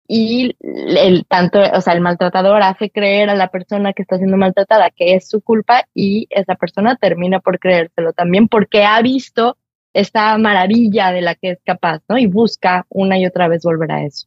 y 0.07 0.57
el 0.62 1.26
tanto, 1.26 1.61
o 1.61 1.81
sea, 1.81 1.93
el 1.93 2.00
maltratador 2.00 2.62
hace 2.62 2.88
creer 2.90 3.28
a 3.31 3.35
la 3.35 3.49
persona 3.49 3.93
que 3.93 4.02
está 4.02 4.17
siendo 4.17 4.37
maltratada 4.37 4.90
que 4.90 5.14
es 5.14 5.28
su 5.28 5.43
culpa 5.43 5.85
y 5.93 6.28
esa 6.31 6.55
persona 6.55 6.97
termina 6.97 7.40
por 7.40 7.59
creérselo 7.59 8.12
también 8.12 8.49
porque 8.49 8.85
ha 8.85 9.02
visto 9.02 9.59
esta 9.92 10.37
maravilla 10.38 11.12
de 11.12 11.23
la 11.23 11.35
que 11.35 11.52
es 11.52 11.59
capaz, 11.64 12.02
¿no? 12.09 12.18
Y 12.18 12.26
busca 12.26 12.87
una 12.88 13.18
y 13.18 13.26
otra 13.26 13.49
vez 13.49 13.62
volver 13.62 13.92
a 13.92 14.04
eso. 14.04 14.26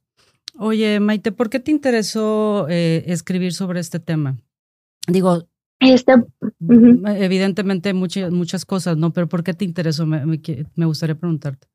Oye, 0.59 0.99
Maite, 0.99 1.31
¿por 1.31 1.49
qué 1.49 1.59
te 1.59 1.71
interesó 1.71 2.67
eh, 2.69 3.03
escribir 3.07 3.53
sobre 3.53 3.79
este 3.79 3.99
tema? 3.99 4.37
Digo, 5.07 5.47
este, 5.81 6.13
evidentemente 7.17 7.93
muchas, 7.93 8.31
muchas 8.31 8.65
cosas, 8.65 8.97
¿no? 8.97 9.11
Pero 9.11 9.27
¿por 9.27 9.43
qué 9.43 9.53
te 9.53 9.65
interesó? 9.65 10.05
Me, 10.05 10.23
me, 10.25 10.85
gustaría 10.85 11.15
preguntarte. 11.15 11.67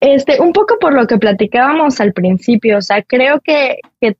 Este, 0.00 0.40
un 0.40 0.52
poco 0.52 0.78
por 0.80 0.94
lo 0.94 1.06
que 1.06 1.18
platicábamos 1.18 2.00
al 2.00 2.12
principio, 2.12 2.78
o 2.78 2.82
sea, 2.82 3.02
creo 3.02 3.40
que, 3.40 3.76
que 4.00 4.16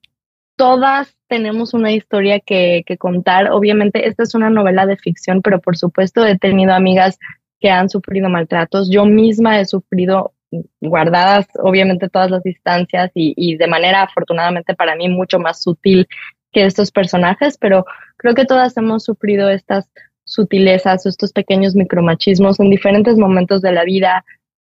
todas 0.57 1.17
tenemos 1.26 1.73
una 1.73 1.93
historia 1.93 2.38
que, 2.38 2.83
que, 2.87 2.99
contar. 2.99 3.50
Obviamente, 3.50 4.07
esta 4.07 4.25
es 4.25 4.35
una 4.35 4.50
novela 4.50 4.85
de 4.85 4.99
ficción, 4.99 5.41
pero 5.41 5.61
por 5.61 5.76
supuesto 5.79 6.26
he 6.26 6.38
tenido 6.38 6.75
amigas 6.75 7.19
que 7.62 7.71
han 7.71 7.88
sufrido 7.88 8.28
maltratos. 8.28 8.90
Yo 8.90 9.07
misma 9.07 9.61
he 9.61 9.64
sufrido 9.64 10.35
guardadas, 10.81 11.47
obviamente, 11.62 12.09
todas 12.09 12.31
las 12.31 12.42
distancias 12.42 13.11
y, 13.14 13.57
de 13.57 13.66
manera, 13.69 14.02
afortunadamente 14.02 14.75
para 14.75 14.97
mí, 14.97 15.09
mucho 15.09 15.38
más 15.38 15.62
sutil 15.62 16.07
que 16.50 16.66
estos 16.66 16.90
personajes, 16.90 17.57
pero 17.57 17.87
creo 18.19 18.35
que 18.35 18.45
todas 18.45 18.76
hemos 18.76 19.04
sufrido 19.04 19.49
estas 19.49 19.88
sutilezas, 20.25 21.07
estos 21.07 21.33
pequeños 21.33 21.75
micromachismos 21.75 22.61
en 22.61 22.69
diferentes 22.69 23.16
momentos 23.16 23.62
de 23.62 23.73
la 23.73 23.85
vida, 23.85 24.25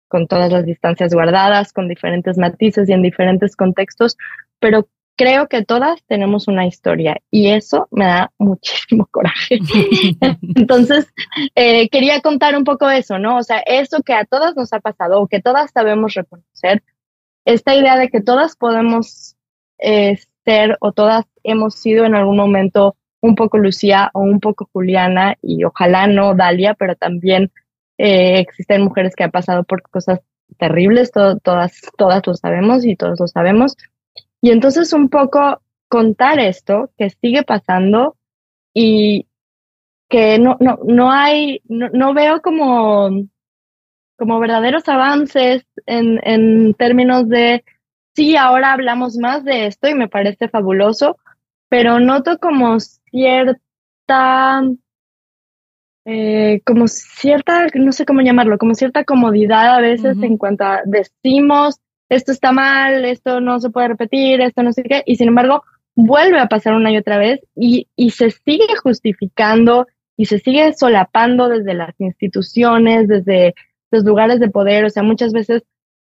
con 0.07 0.27
todas 0.27 0.51
las 0.51 0.65
distancias 0.65 1.13
guardadas, 1.13 1.73
con 1.73 1.89
diferentes 1.89 2.37
matices 2.37 2.87
y 2.87 2.93
en 2.93 3.01
diferentes 3.01 3.55
contextos, 3.55 4.15
pero 4.59 4.87
creo 5.15 5.47
que 5.47 5.63
todas 5.63 6.03
tenemos 6.07 6.47
una 6.47 6.65
historia 6.65 7.17
y 7.29 7.49
eso 7.49 7.87
me 7.91 8.05
da 8.05 8.31
muchísimo 8.37 9.07
coraje. 9.11 9.59
Entonces, 10.55 11.11
eh, 11.55 11.89
quería 11.89 12.21
contar 12.21 12.55
un 12.55 12.63
poco 12.63 12.89
eso, 12.89 13.19
¿no? 13.19 13.37
O 13.37 13.43
sea, 13.43 13.59
eso 13.59 14.01
que 14.03 14.13
a 14.13 14.25
todas 14.25 14.55
nos 14.55 14.73
ha 14.73 14.79
pasado 14.79 15.21
o 15.21 15.27
que 15.27 15.41
todas 15.41 15.71
sabemos 15.71 16.13
reconocer, 16.13 16.83
esta 17.45 17.75
idea 17.75 17.97
de 17.97 18.09
que 18.09 18.21
todas 18.21 18.55
podemos 18.55 19.35
eh, 19.79 20.17
ser 20.45 20.77
o 20.79 20.91
todas 20.91 21.25
hemos 21.43 21.75
sido 21.75 22.05
en 22.05 22.15
algún 22.15 22.37
momento 22.37 22.95
un 23.21 23.35
poco 23.35 23.57
Lucía 23.57 24.11
o 24.13 24.21
un 24.21 24.39
poco 24.39 24.69
Juliana 24.71 25.37
y 25.41 25.63
ojalá 25.63 26.07
no 26.07 26.35
Dalia, 26.35 26.73
pero 26.73 26.95
también 26.95 27.51
eh, 27.97 28.39
existen 28.39 28.81
mujeres 28.81 29.15
que 29.15 29.23
han 29.23 29.31
pasado 29.31 29.63
por 29.63 29.81
cosas 29.81 30.19
terribles, 30.57 31.11
todas, 31.11 31.81
todas 31.97 32.25
lo 32.27 32.33
sabemos 32.33 32.85
y 32.85 32.95
todos 32.95 33.19
lo 33.19 33.27
sabemos. 33.27 33.75
Y 34.43 34.51
entonces 34.51 34.91
un 34.91 35.07
poco 35.07 35.61
contar 35.87 36.37
esto 36.37 36.91
que 36.97 37.09
sigue 37.09 37.43
pasando 37.43 38.17
y 38.73 39.25
que 40.09 40.37
no, 40.37 40.57
no, 40.59 40.79
no 40.85 41.13
hay, 41.13 41.61
no, 41.69 41.87
no 41.93 42.13
veo 42.13 42.41
como, 42.41 43.09
como 44.17 44.39
verdaderos 44.41 44.89
avances 44.89 45.65
en, 45.85 46.19
en 46.23 46.73
términos 46.73 47.29
de, 47.29 47.63
sí, 48.17 48.35
ahora 48.35 48.73
hablamos 48.73 49.15
más 49.15 49.45
de 49.45 49.67
esto 49.67 49.87
y 49.87 49.95
me 49.95 50.09
parece 50.09 50.49
fabuloso, 50.49 51.15
pero 51.69 52.01
noto 52.01 52.37
como 52.39 52.81
cierta, 52.81 54.61
eh, 56.03 56.59
como 56.65 56.89
cierta, 56.89 57.67
no 57.75 57.93
sé 57.93 58.05
cómo 58.05 58.19
llamarlo, 58.19 58.57
como 58.57 58.75
cierta 58.75 59.05
comodidad 59.05 59.73
a 59.73 59.79
veces 59.79 60.17
en 60.21 60.35
cuanto 60.35 60.65
a 60.65 60.81
decimos 60.83 61.79
esto 62.09 62.31
está 62.31 62.51
mal, 62.51 63.05
esto 63.05 63.41
no 63.41 63.59
se 63.59 63.69
puede 63.69 63.89
repetir, 63.89 64.41
esto 64.41 64.63
no 64.63 64.71
sé 64.73 64.83
qué, 64.83 65.03
y 65.05 65.15
sin 65.15 65.29
embargo 65.29 65.63
vuelve 65.95 66.39
a 66.39 66.47
pasar 66.47 66.73
una 66.73 66.91
y 66.91 66.97
otra 66.97 67.17
vez 67.17 67.41
y, 67.55 67.87
y 67.95 68.11
se 68.11 68.31
sigue 68.31 68.75
justificando 68.81 69.87
y 70.17 70.25
se 70.25 70.39
sigue 70.39 70.73
solapando 70.73 71.49
desde 71.49 71.73
las 71.73 71.99
instituciones, 71.99 73.07
desde 73.07 73.55
los 73.91 74.03
lugares 74.03 74.39
de 74.39 74.49
poder, 74.49 74.85
o 74.85 74.89
sea, 74.89 75.03
muchas 75.03 75.33
veces 75.33 75.63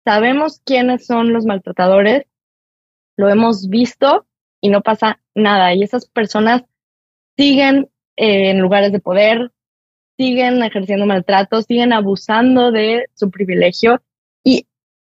sabemos 0.04 0.62
quiénes 0.66 1.06
son 1.06 1.34
los 1.34 1.46
maltratadores, 1.46 2.26
lo 3.18 3.30
hemos 3.30 3.68
visto 3.70 4.26
y 4.62 4.70
no 4.70 4.82
pasa 4.82 5.20
nada, 5.36 5.74
y 5.74 5.84
esas 5.84 6.08
personas 6.08 6.64
siguen 7.38 7.90
eh, 8.16 8.50
en 8.50 8.60
lugares 8.60 8.92
de 8.92 9.00
poder, 9.00 9.52
siguen 10.18 10.62
ejerciendo 10.64 11.06
maltrato, 11.06 11.62
siguen 11.62 11.94
abusando 11.94 12.72
de 12.72 13.06
su 13.14 13.32
privilegio 13.32 14.02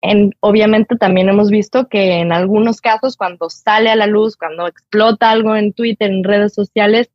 y 0.07 0.31
obviamente 0.41 0.97
también 0.97 1.29
hemos 1.29 1.51
visto 1.51 1.89
que 1.89 2.21
en 2.21 2.33
algunos 2.33 2.81
casos 2.81 3.17
cuando 3.17 3.51
sale 3.51 3.91
a 3.91 3.97
la 3.97 4.07
luz, 4.07 4.37
cuando 4.37 4.67
explota 4.67 5.31
algo 5.31 5.57
en 5.57 5.73
Twitter, 5.73 6.11
en 6.11 6.25
redes 6.25 6.55
sociales, 6.55 7.11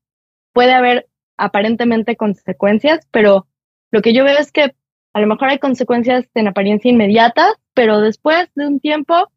puede 0.54 0.74
haber 0.74 1.08
aparentemente 1.38 2.16
consecuencias, 2.16 3.08
pero 3.12 3.48
lo 3.92 4.02
que 4.02 4.14
yo 4.14 4.24
veo 4.24 4.38
es 4.38 4.52
que 4.52 4.76
a 5.14 5.20
lo 5.20 5.28
mejor 5.28 5.50
hay 5.50 5.60
consecuencias 5.60 6.26
en 6.36 6.48
apariencia 6.48 6.90
inmediata, 6.90 7.48
pero 7.74 8.00
después 8.00 8.50
de 8.56 8.68
un 8.68 8.80
tiempo 8.80 9.30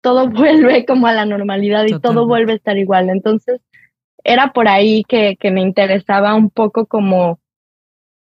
todo 0.00 0.28
vuelve 0.30 0.84
como 0.84 1.06
a 1.06 1.12
la 1.12 1.24
normalidad 1.24 1.84
y 1.86 1.98
todo 1.98 2.26
vuelve 2.26 2.52
a 2.52 2.56
estar 2.56 2.78
igual. 2.78 3.08
Entonces, 3.10 3.60
era 4.24 4.52
por 4.52 4.68
ahí 4.68 5.04
que, 5.04 5.36
que 5.36 5.50
me 5.50 5.60
interesaba 5.60 6.34
un 6.34 6.50
poco 6.50 6.86
como 6.86 7.38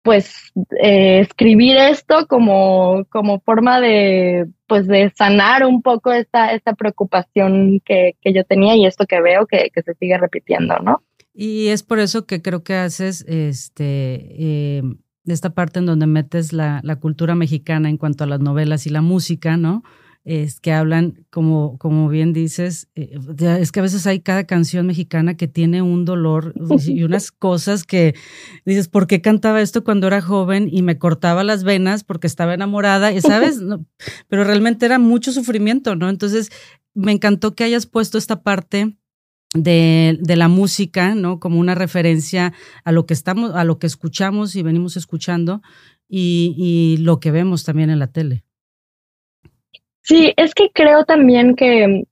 pues 0.08 0.54
eh, 0.82 1.20
escribir 1.20 1.76
esto 1.76 2.26
como, 2.28 3.04
como 3.10 3.40
forma 3.40 3.78
de, 3.78 4.46
pues 4.66 4.86
de 4.86 5.12
sanar 5.14 5.66
un 5.66 5.82
poco 5.82 6.12
esta, 6.12 6.54
esta 6.54 6.72
preocupación 6.72 7.82
que, 7.84 8.16
que 8.22 8.32
yo 8.32 8.42
tenía 8.44 8.74
y 8.74 8.86
esto 8.86 9.04
que 9.04 9.20
veo 9.20 9.44
que, 9.44 9.68
que, 9.70 9.82
se 9.82 9.92
sigue 9.96 10.16
repitiendo, 10.16 10.78
¿no? 10.78 11.02
Y 11.34 11.68
es 11.68 11.82
por 11.82 11.98
eso 11.98 12.24
que 12.24 12.40
creo 12.40 12.64
que 12.64 12.76
haces 12.76 13.22
este, 13.28 13.84
eh, 13.84 14.82
esta 15.26 15.50
parte 15.50 15.80
en 15.80 15.84
donde 15.84 16.06
metes 16.06 16.54
la, 16.54 16.80
la, 16.84 16.96
cultura 16.96 17.34
mexicana 17.34 17.90
en 17.90 17.98
cuanto 17.98 18.24
a 18.24 18.28
las 18.28 18.40
novelas 18.40 18.86
y 18.86 18.88
la 18.88 19.02
música, 19.02 19.58
¿no? 19.58 19.82
Es 20.28 20.60
que 20.60 20.72
hablan, 20.72 21.24
como, 21.30 21.78
como 21.78 22.10
bien 22.10 22.34
dices, 22.34 22.88
eh, 22.94 23.18
es 23.58 23.72
que 23.72 23.80
a 23.80 23.82
veces 23.82 24.06
hay 24.06 24.20
cada 24.20 24.44
canción 24.44 24.86
mexicana 24.86 25.38
que 25.38 25.48
tiene 25.48 25.80
un 25.80 26.04
dolor 26.04 26.52
y 26.86 27.02
unas 27.02 27.32
cosas 27.32 27.84
que 27.84 28.14
dices, 28.66 28.88
¿por 28.88 29.06
qué 29.06 29.22
cantaba 29.22 29.62
esto 29.62 29.84
cuando 29.84 30.06
era 30.06 30.20
joven 30.20 30.68
y 30.70 30.82
me 30.82 30.98
cortaba 30.98 31.44
las 31.44 31.64
venas 31.64 32.04
porque 32.04 32.26
estaba 32.26 32.52
enamorada? 32.52 33.10
Y 33.10 33.22
sabes, 33.22 33.62
pero 34.28 34.44
realmente 34.44 34.84
era 34.84 34.98
mucho 34.98 35.32
sufrimiento, 35.32 35.96
¿no? 35.96 36.10
Entonces, 36.10 36.50
me 36.92 37.12
encantó 37.12 37.54
que 37.54 37.64
hayas 37.64 37.86
puesto 37.86 38.18
esta 38.18 38.42
parte 38.42 38.98
de, 39.54 40.18
de, 40.20 40.36
la 40.36 40.48
música, 40.48 41.14
¿no? 41.14 41.40
Como 41.40 41.58
una 41.58 41.74
referencia 41.74 42.52
a 42.84 42.92
lo 42.92 43.06
que 43.06 43.14
estamos, 43.14 43.54
a 43.54 43.64
lo 43.64 43.78
que 43.78 43.86
escuchamos 43.86 44.56
y 44.56 44.62
venimos 44.62 44.98
escuchando 44.98 45.62
y, 46.06 46.54
y 46.58 46.98
lo 46.98 47.18
que 47.18 47.30
vemos 47.30 47.64
también 47.64 47.88
en 47.88 47.98
la 47.98 48.08
tele. 48.08 48.44
Sí, 50.08 50.32
es 50.38 50.54
que 50.54 50.70
creo 50.70 51.04
también 51.04 51.54
que, 51.54 52.04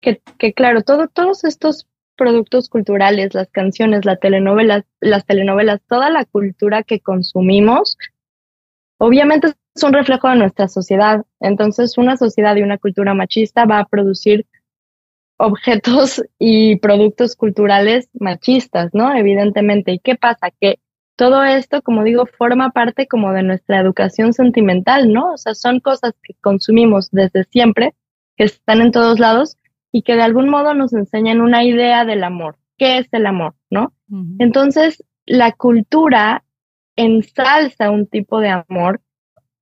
que, 0.00 0.52
claro, 0.52 0.82
todo, 0.82 1.06
todos 1.06 1.44
estos 1.44 1.86
productos 2.16 2.68
culturales, 2.68 3.34
las 3.34 3.48
canciones, 3.50 4.04
las 4.04 4.18
telenovelas, 4.18 4.84
las 4.98 5.24
telenovelas, 5.26 5.80
toda 5.88 6.10
la 6.10 6.24
cultura 6.24 6.82
que 6.82 6.98
consumimos, 6.98 7.98
obviamente 8.98 9.54
es 9.76 9.82
un 9.84 9.92
reflejo 9.92 10.28
de 10.28 10.34
nuestra 10.34 10.66
sociedad. 10.66 11.24
Entonces, 11.38 11.96
una 11.98 12.16
sociedad 12.16 12.56
y 12.56 12.62
una 12.62 12.78
cultura 12.78 13.14
machista 13.14 13.64
va 13.64 13.78
a 13.78 13.86
producir 13.86 14.44
objetos 15.36 16.24
y 16.40 16.80
productos 16.80 17.36
culturales 17.36 18.08
machistas, 18.14 18.92
¿no? 18.92 19.14
Evidentemente. 19.14 19.92
¿Y 19.92 20.00
qué 20.00 20.16
pasa? 20.16 20.50
Que 20.60 20.80
todo 21.16 21.42
esto, 21.44 21.82
como 21.82 22.04
digo, 22.04 22.26
forma 22.26 22.70
parte 22.70 23.08
como 23.08 23.32
de 23.32 23.42
nuestra 23.42 23.80
educación 23.80 24.32
sentimental, 24.32 25.12
¿no? 25.12 25.32
O 25.32 25.36
sea, 25.38 25.54
son 25.54 25.80
cosas 25.80 26.14
que 26.22 26.34
consumimos 26.40 27.10
desde 27.10 27.44
siempre, 27.44 27.94
que 28.36 28.44
están 28.44 28.82
en 28.82 28.92
todos 28.92 29.18
lados 29.18 29.56
y 29.90 30.02
que 30.02 30.14
de 30.14 30.22
algún 30.22 30.50
modo 30.50 30.74
nos 30.74 30.92
enseñan 30.92 31.40
una 31.40 31.64
idea 31.64 32.04
del 32.04 32.22
amor. 32.22 32.56
¿Qué 32.76 32.98
es 32.98 33.08
el 33.12 33.24
amor, 33.24 33.54
no? 33.70 33.94
Entonces, 34.38 35.02
la 35.24 35.52
cultura 35.52 36.44
ensalza 36.96 37.90
un 37.90 38.06
tipo 38.06 38.40
de 38.40 38.50
amor 38.50 39.00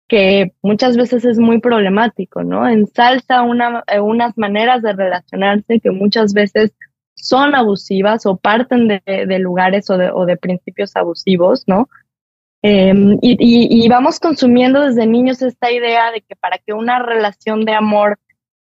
que 0.08 0.52
muchas 0.61 0.96
veces 0.96 1.25
es 1.25 1.38
muy 1.38 1.61
problemático, 1.61 2.42
¿no? 2.42 2.68
Ensalza 2.68 3.42
una, 3.42 3.84
eh, 3.87 4.00
unas 4.00 4.37
maneras 4.37 4.82
de 4.82 4.92
relacionarse 4.92 5.80
que 5.80 5.90
muchas 5.90 6.34
veces 6.34 6.73
son 7.14 7.54
abusivas 7.54 8.26
o 8.26 8.37
parten 8.37 8.88
de, 8.88 9.38
lugares 9.38 9.88
o 9.90 9.97
de, 9.97 10.11
o 10.11 10.26
de, 10.26 10.37
principios 10.37 10.97
abusivos, 10.97 11.64
¿no? 11.66 11.88
Em, 12.62 13.18
y, 13.21 13.37
y, 13.38 13.88
vamos 13.88 14.18
consumiendo 14.18 14.80
desde 14.80 15.06
niños 15.06 15.42
esta 15.42 15.71
idea 15.71 16.11
de 16.12 16.23
que 16.23 16.35
para 16.35 16.59
que 16.59 16.73
una 16.73 16.99
relación 16.99 17.64
de 17.64 17.75
amor 17.75 18.18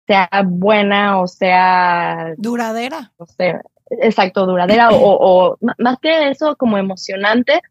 sea 0.08 0.30
buena 0.44 1.20
o 1.22 1.28
sea... 1.28 2.34
Duradera. 2.38 3.14
O 3.18 3.26
sea, 3.28 3.62
exacto, 3.90 4.46
duradera 4.46 4.90
o, 4.90 4.98
o 4.98 5.58
más 5.78 6.00
que 6.00 6.30
eso 6.30 6.56
como 6.56 6.78
emocionante, 6.78 7.62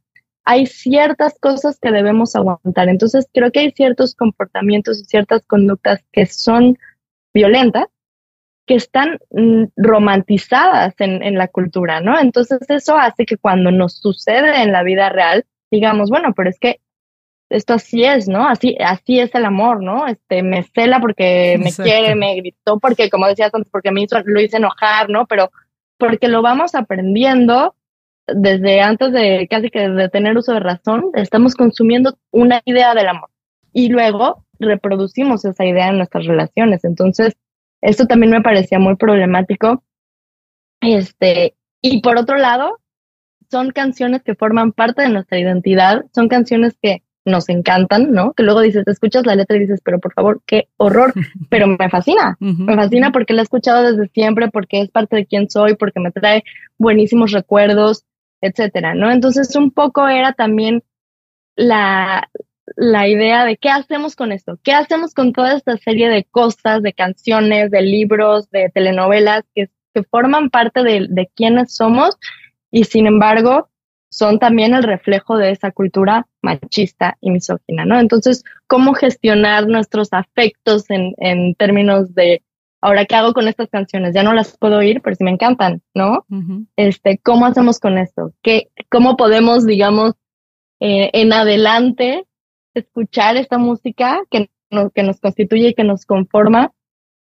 hay 0.45 0.67
ciertas 0.67 1.39
cosas 1.41 1.79
que 1.81 1.91
debemos 1.91 2.37
aguantar. 2.37 2.89
Entonces, 2.89 3.27
creo 3.33 3.51
que 3.51 3.61
hay 3.61 3.71
ciertos 3.73 4.15
comportamientos 4.15 5.01
y 5.01 5.05
ciertas 5.05 5.45
conductas 5.47 6.01
que 6.13 6.27
son 6.27 6.79
violentas, 7.33 7.87
que 8.67 8.75
están 8.75 9.19
mm, 9.31 9.65
romantizadas 9.77 10.95
en, 10.99 11.23
en, 11.23 11.37
la 11.37 11.49
cultura, 11.49 12.01
¿no? 12.01 12.19
Entonces, 12.19 12.61
eso 12.69 12.97
hace 12.97 13.27
que 13.27 13.37
cuando 13.37 13.71
nos 13.71 13.99
sucede 13.99 14.63
en 14.63 14.73
la 14.73 14.83
vida 14.83 15.09
real, 15.11 15.45
digamos, 15.71 16.11
bueno, 16.11 16.33
pero 16.35 16.51
es 16.51 16.59
que 16.59 16.81
esto 17.51 17.75
así 17.75 18.05
es, 18.05 18.29
¿no? 18.29 18.49
Así, 18.49 18.77
así 18.81 19.21
es 19.21 19.35
el 19.35 19.45
amor, 19.45 19.83
¿no? 19.83 20.07
Este, 20.07 20.43
me 20.43 20.63
cela 20.63 20.99
porque 21.01 21.59
me 21.63 21.73
quiere, 21.73 22.15
me 22.15 22.37
gritó 22.37 22.79
porque, 22.81 23.11
como 23.11 23.27
decías 23.27 23.55
antes, 23.55 23.71
porque 23.71 23.93
me 23.93 24.03
hizo, 24.03 24.19
lo 24.25 24.41
hice 24.41 24.57
enojar, 24.57 25.11
¿no? 25.11 25.27
Pero 25.27 25.51
porque 25.99 26.29
lo 26.29 26.43
vamos 26.43 26.75
aprendiendo 26.75 27.75
desde 28.27 28.81
antes 28.81 29.13
de 29.13 29.47
casi 29.51 29.71
que 29.71 29.89
de 29.89 30.09
tener 30.09 30.37
uso 30.37 30.53
de 30.53 30.61
razón, 30.61 31.11
estamos 31.15 31.55
consumiendo 31.55 32.17
una 32.31 32.63
idea 32.65 32.95
del 32.95 33.09
amor 33.09 33.29
y 33.73 33.89
luego 33.89 34.45
reproducimos 34.59 35.45
esa 35.45 35.65
idea 35.65 35.89
en 35.89 35.99
nuestras 35.99 36.27
relaciones. 36.27 36.85
Entonces, 36.85 37.35
esto 37.85 38.07
también 38.07 38.33
me 38.33 38.41
parecía 38.41 38.79
muy 38.79 38.97
problemático. 38.97 39.85
Este, 40.81 41.55
y 41.83 42.01
por 42.01 42.17
otro 42.17 42.37
lado, 42.39 42.81
son 43.51 43.71
canciones 43.73 44.23
que 44.23 44.35
forman 44.35 44.73
parte 44.73 45.03
de 45.03 45.11
nuestra 45.11 45.39
identidad, 45.39 46.05
son 46.15 46.29
canciones 46.29 46.77
que 46.81 47.03
nos 47.27 47.49
encantan, 47.51 48.13
¿no? 48.13 48.33
Que 48.33 48.43
luego 48.43 48.63
dices, 48.63 48.87
escuchas 48.87 49.27
la 49.27 49.37
letra 49.37 49.57
y 49.57 49.61
dices, 49.61 49.81
pero 49.85 49.99
por 49.99 50.15
favor, 50.15 50.41
qué 50.47 50.69
horror, 50.79 51.13
pero 51.51 51.67
me 51.67 51.91
fascina, 51.91 52.37
me 52.41 52.75
fascina 52.75 53.13
porque 53.13 53.35
la 53.35 53.43
he 53.43 53.45
escuchado 53.45 53.83
desde 53.83 54.09
siempre, 54.09 54.51
porque 54.51 54.81
es 54.81 54.91
parte 54.91 55.17
de 55.17 55.27
quién 55.27 55.51
soy, 55.51 55.77
porque 55.77 56.01
me 56.01 56.11
trae 56.11 56.43
buenísimos 56.79 57.33
recuerdos, 57.33 58.05
etcétera, 58.41 58.95
¿no? 58.95 59.11
Entonces 59.11 59.55
un 59.57 59.71
poco 59.71 60.09
era 60.09 60.33
también 60.33 60.83
la, 61.55 62.31
la 62.77 63.09
idea 63.09 63.45
de 63.45 63.57
qué 63.57 63.69
hacemos 63.69 64.17
con 64.17 64.33
esto, 64.33 64.59
qué 64.63 64.73
hacemos 64.73 65.15
con 65.15 65.33
toda 65.33 65.55
esta 65.55 65.77
serie 65.77 66.09
de 66.09 66.25
cosas, 66.25 66.83
de 66.83 66.93
canciones, 66.93 67.71
de 67.71 67.83
libros, 67.83 68.51
de 68.51 68.71
telenovelas 68.71 69.45
que, 69.55 69.69
que 69.93 70.03
forman 70.05 70.51
parte 70.51 70.83
de, 70.83 71.07
de 71.09 71.31
quiénes 71.35 71.75
somos 71.75 72.17
y 72.71 72.85
sin 72.85 73.07
embargo 73.07 73.69
son 74.09 74.39
también 74.39 74.75
el 74.75 74.85
reflejo 74.85 75.37
de 75.37 75.51
esa 75.51 75.73
cultura 75.73 76.27
machista 76.41 77.19
y 77.21 77.31
misógina, 77.31 77.85
¿no? 77.85 77.99
Entonces, 77.99 78.45
¿cómo 78.69 78.95
gestionar 78.95 79.67
nuestros 79.67 80.13
afectos 80.13 80.89
en, 80.89 81.15
en 81.19 81.55
términos 81.57 82.15
de 82.15 82.43
ahora 82.85 83.07
qué 83.07 83.17
hago 83.17 83.33
con 83.33 83.49
estas 83.49 83.71
canciones, 83.71 84.15
ya 84.15 84.23
no 84.23 84.35
las 84.35 84.59
puedo 84.59 84.77
oír, 84.77 85.01
pero 85.03 85.17
sí 85.17 85.25
me 85.25 85.31
encantan, 85.31 85.81
¿no? 85.95 86.27
Este, 86.77 87.19
¿cómo 87.19 87.47
hacemos 87.47 87.81
con 87.81 87.97
esto? 87.97 88.35
¿Qué, 88.43 88.69
cómo 88.91 89.17
podemos, 89.17 89.67
digamos, 89.67 90.13
eh, 90.81 91.09
en 91.15 91.33
adelante 91.33 92.27
escuchar 92.75 93.37
esta 93.37 93.59
música 93.59 94.21
que, 94.31 94.51
que 94.95 95.03
nos 95.03 95.21
constituye 95.21 95.69
y 95.69 95.75
que 95.75 95.85
nos 95.85 96.05
conforma, 96.07 96.73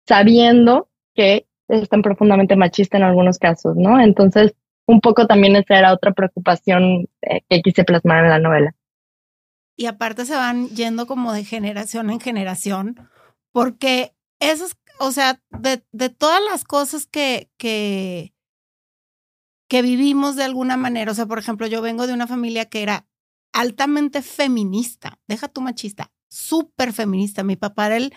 sabiendo 0.08 0.90
que 1.14 1.48
es 1.68 1.90
tan 1.90 2.02
profundamente 2.02 2.56
machista 2.56 2.98
en 2.98 3.04
algunos 3.04 3.38
casos, 3.40 3.76
¿no? 3.76 4.00
Entonces, 4.00 4.54
un 4.86 5.02
poco 5.02 5.28
también 5.28 5.56
esa 5.56 5.78
era 5.78 5.94
otra 5.94 6.12
preocupación 6.12 7.08
eh, 7.22 7.42
que 7.50 7.62
quise 7.62 7.84
plasmar 7.84 8.24
en 8.24 8.30
la 8.30 8.40
novela. 8.40 8.76
Y 9.78 9.86
aparte 9.86 10.26
se 10.26 10.36
van 10.36 10.68
yendo 10.70 11.08
como 11.08 11.34
de 11.34 11.44
generación 11.44 12.10
en 12.10 12.20
generación, 12.20 13.10
porque 13.52 14.12
esas 14.40 14.76
o 15.02 15.12
sea, 15.12 15.42
de, 15.50 15.84
de 15.92 16.10
todas 16.10 16.42
las 16.52 16.64
cosas 16.64 17.08
que, 17.08 17.50
que, 17.58 18.36
que 19.68 19.82
vivimos 19.82 20.36
de 20.36 20.44
alguna 20.44 20.78
manera, 20.78 21.12
o 21.12 21.16
sea, 21.16 21.26
por 21.26 21.40
ejemplo, 21.40 21.66
yo 21.66 21.82
vengo 21.82 22.06
de 22.06 22.14
una 22.14 22.28
familia 22.28 22.66
que 22.66 22.84
era 22.84 23.08
altamente 23.54 24.22
feminista, 24.22 25.20
deja 25.28 25.48
tu 25.48 25.62
machista, 25.62 26.12
súper 26.30 26.94
feminista. 26.94 27.44
Mi 27.44 27.56
papá 27.56 27.88
era 27.88 27.98
el, 27.98 28.14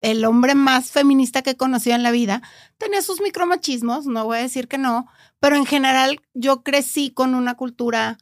el 0.00 0.24
hombre 0.24 0.54
más 0.54 0.90
feminista 0.90 1.42
que 1.42 1.50
he 1.50 1.56
conocido 1.56 1.96
en 1.96 2.02
la 2.02 2.10
vida. 2.10 2.42
Tenía 2.78 3.02
sus 3.02 3.20
micromachismos, 3.20 4.06
no 4.06 4.24
voy 4.24 4.38
a 4.38 4.42
decir 4.42 4.68
que 4.68 4.78
no, 4.78 5.06
pero 5.40 5.56
en 5.56 5.66
general 5.66 6.20
yo 6.34 6.62
crecí 6.62 7.10
con 7.10 7.34
una 7.34 7.54
cultura 7.54 8.18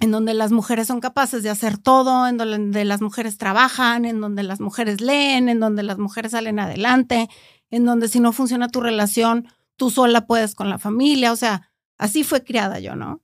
en 0.00 0.10
donde 0.12 0.32
las 0.32 0.52
mujeres 0.52 0.86
son 0.86 1.00
capaces 1.00 1.42
de 1.42 1.50
hacer 1.50 1.76
todo, 1.76 2.28
en 2.28 2.36
donde 2.36 2.84
las 2.84 3.00
mujeres 3.00 3.36
trabajan, 3.36 4.04
en 4.04 4.20
donde 4.20 4.44
las 4.44 4.60
mujeres 4.60 5.00
leen, 5.00 5.48
en 5.48 5.58
donde 5.58 5.82
las 5.82 5.98
mujeres 5.98 6.32
salen 6.32 6.60
adelante, 6.60 7.28
en 7.70 7.84
donde 7.84 8.08
si 8.08 8.20
no 8.20 8.32
funciona 8.32 8.68
tu 8.68 8.80
relación, 8.80 9.48
tú 9.76 9.90
sola 9.90 10.26
puedes 10.26 10.54
con 10.54 10.68
la 10.68 10.78
familia, 10.78 11.32
o 11.32 11.36
sea, 11.36 11.72
así 11.98 12.22
fue 12.22 12.44
criada 12.44 12.78
yo, 12.78 12.94
¿no? 12.94 13.22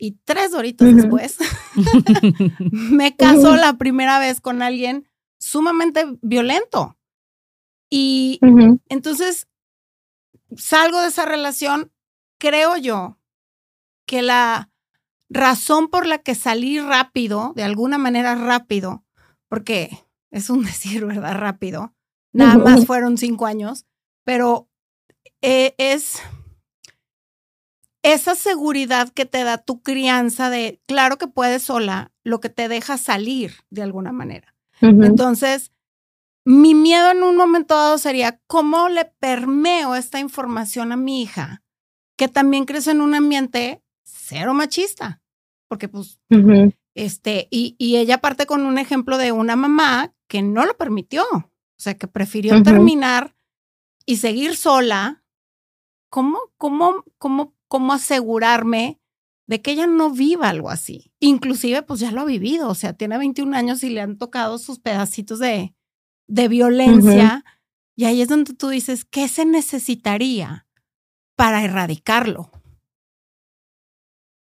Y 0.00 0.12
tres 0.24 0.54
horitos 0.54 0.94
después, 0.94 1.38
me 2.70 3.16
casó 3.16 3.56
la 3.56 3.74
primera 3.78 4.20
vez 4.20 4.40
con 4.40 4.62
alguien 4.62 5.08
sumamente 5.38 6.06
violento. 6.22 6.96
Y 7.90 8.38
entonces 8.88 9.48
salgo 10.56 11.00
de 11.00 11.08
esa 11.08 11.24
relación, 11.24 11.90
creo 12.38 12.76
yo 12.76 13.18
que 14.06 14.22
la 14.22 14.70
razón 15.28 15.88
por 15.88 16.06
la 16.06 16.18
que 16.18 16.34
salí 16.34 16.78
rápido, 16.80 17.52
de 17.56 17.64
alguna 17.64 17.98
manera 17.98 18.34
rápido, 18.34 19.04
porque 19.48 20.04
es 20.30 20.50
un 20.50 20.62
decir, 20.64 21.04
¿verdad? 21.04 21.34
Rápido. 21.34 21.94
Nada 22.32 22.58
más 22.58 22.86
fueron 22.86 23.16
cinco 23.18 23.46
años, 23.46 23.86
pero 24.24 24.68
eh, 25.40 25.74
es 25.78 26.20
esa 28.02 28.34
seguridad 28.34 29.08
que 29.10 29.26
te 29.26 29.44
da 29.44 29.58
tu 29.58 29.82
crianza 29.82 30.50
de, 30.50 30.80
claro 30.86 31.18
que 31.18 31.26
puedes 31.26 31.62
sola, 31.62 32.12
lo 32.24 32.40
que 32.40 32.48
te 32.48 32.68
deja 32.68 32.98
salir 32.98 33.54
de 33.70 33.82
alguna 33.82 34.12
manera. 34.12 34.54
Entonces, 34.80 35.72
mi 36.44 36.74
miedo 36.74 37.10
en 37.10 37.24
un 37.24 37.36
momento 37.36 37.74
dado 37.74 37.98
sería, 37.98 38.40
¿cómo 38.46 38.88
le 38.88 39.04
permeo 39.06 39.96
esta 39.96 40.20
información 40.20 40.92
a 40.92 40.96
mi 40.96 41.22
hija, 41.22 41.62
que 42.16 42.28
también 42.28 42.64
crece 42.64 42.92
en 42.92 43.00
un 43.00 43.14
ambiente 43.14 43.82
cero 44.04 44.54
machista, 44.54 45.20
porque 45.68 45.88
pues, 45.88 46.20
este, 46.94 47.48
y, 47.50 47.74
y 47.78 47.96
ella 47.96 48.20
parte 48.20 48.46
con 48.46 48.66
un 48.66 48.78
ejemplo 48.78 49.18
de 49.18 49.32
una 49.32 49.56
mamá 49.56 50.14
que 50.28 50.42
no 50.42 50.64
lo 50.64 50.76
permitió. 50.76 51.24
O 51.78 51.80
sea, 51.80 51.96
que 51.96 52.08
prefirió 52.08 52.60
terminar 52.62 53.36
y 54.04 54.16
seguir 54.16 54.56
sola. 54.56 55.22
¿Cómo, 56.10 56.38
cómo, 56.56 57.04
cómo, 57.18 57.54
cómo 57.68 57.92
asegurarme 57.92 59.00
de 59.46 59.62
que 59.62 59.70
ella 59.70 59.86
no 59.86 60.10
viva 60.10 60.48
algo 60.48 60.70
así? 60.70 61.12
Inclusive, 61.20 61.82
pues 61.82 62.00
ya 62.00 62.10
lo 62.10 62.22
ha 62.22 62.24
vivido. 62.24 62.68
O 62.68 62.74
sea, 62.74 62.94
tiene 62.94 63.18
21 63.18 63.56
años 63.56 63.82
y 63.84 63.90
le 63.90 64.00
han 64.00 64.18
tocado 64.18 64.58
sus 64.58 64.78
pedacitos 64.78 65.38
de, 65.38 65.74
de 66.26 66.48
violencia. 66.48 67.44
Y 67.96 68.04
ahí 68.04 68.22
es 68.22 68.28
donde 68.28 68.54
tú 68.54 68.68
dices, 68.68 69.04
¿qué 69.04 69.28
se 69.28 69.44
necesitaría 69.44 70.66
para 71.36 71.64
erradicarlo? 71.64 72.50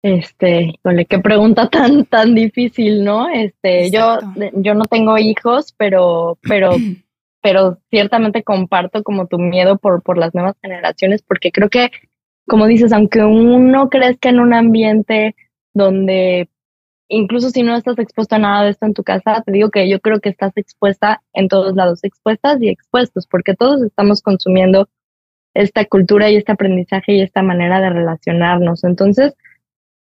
Este, 0.05 0.75
híjole, 0.75 1.07
qué 1.07 1.19
pregunta 1.19 1.71
tan, 1.71 2.05
tan 2.05 2.35
difícil, 2.35 3.05
¿no? 3.05 3.31
Este, 3.31 3.91
yo, 3.91 4.19
yo 4.53 4.75
no 4.75 4.85
tengo 4.85 5.17
hijos, 5.17 5.75
pero, 5.79 6.39
pero, 6.43 6.73
pero 7.43 7.79
ciertamente 7.89 8.43
comparto 8.43 9.03
como 9.03 9.27
tu 9.29 9.39
miedo 9.39 9.79
por, 9.79 10.03
por 10.03 10.19
las 10.19 10.35
nuevas 10.35 10.57
generaciones, 10.61 11.23
porque 11.23 11.51
creo 11.51 11.71
que, 11.71 11.91
como 12.47 12.67
dices, 12.67 12.93
aunque 12.93 13.23
uno 13.25 13.89
crezca 13.89 14.29
en 14.29 14.41
un 14.41 14.55
ambiente 14.55 15.35
donde 15.73 16.49
incluso 17.09 17.51
si 17.51 17.63
no 17.63 17.77
estás 17.77 17.99
expuesto 17.99 18.37
a 18.37 18.39
nada 18.39 18.65
de 18.65 18.71
esto 18.71 18.87
en 18.87 18.95
tu 18.95 19.03
casa, 19.03 19.43
te 19.45 19.53
digo 19.53 19.71
que 19.71 19.89
yo 19.89 20.01
creo 20.01 20.21
que 20.21 20.31
estás 20.31 20.57
expuesta 20.57 21.23
en 21.33 21.49
todos 21.49 21.75
lados, 21.75 22.05
expuestas 22.05 22.61
y 22.63 22.69
expuestos, 22.69 23.27
porque 23.27 23.55
todos 23.55 23.83
estamos 23.83 24.23
consumiendo 24.23 24.89
esta 25.55 25.85
cultura 25.85 26.31
y 26.31 26.37
este 26.37 26.53
aprendizaje 26.53 27.13
y 27.13 27.21
esta 27.21 27.43
manera 27.43 27.81
de 27.81 27.91
relacionarnos. 27.91 28.85
Entonces, 28.85 29.35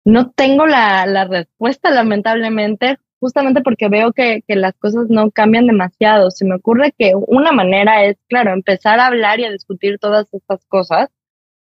no 0.03 0.31
tengo 0.31 0.65
la, 0.65 1.05
la 1.05 1.25
respuesta, 1.25 1.91
lamentablemente, 1.91 2.97
justamente 3.19 3.61
porque 3.61 3.89
veo 3.89 4.11
que, 4.11 4.43
que, 4.47 4.55
las 4.55 4.73
cosas 4.75 5.07
no 5.09 5.31
cambian 5.31 5.67
demasiado. 5.67 6.31
Se 6.31 6.45
me 6.45 6.55
ocurre 6.55 6.93
que 6.97 7.13
una 7.15 7.51
manera 7.51 8.05
es, 8.05 8.17
claro, 8.27 8.53
empezar 8.53 8.99
a 8.99 9.07
hablar 9.07 9.39
y 9.39 9.45
a 9.45 9.51
discutir 9.51 9.99
todas 9.99 10.31
estas 10.33 10.65
cosas, 10.67 11.09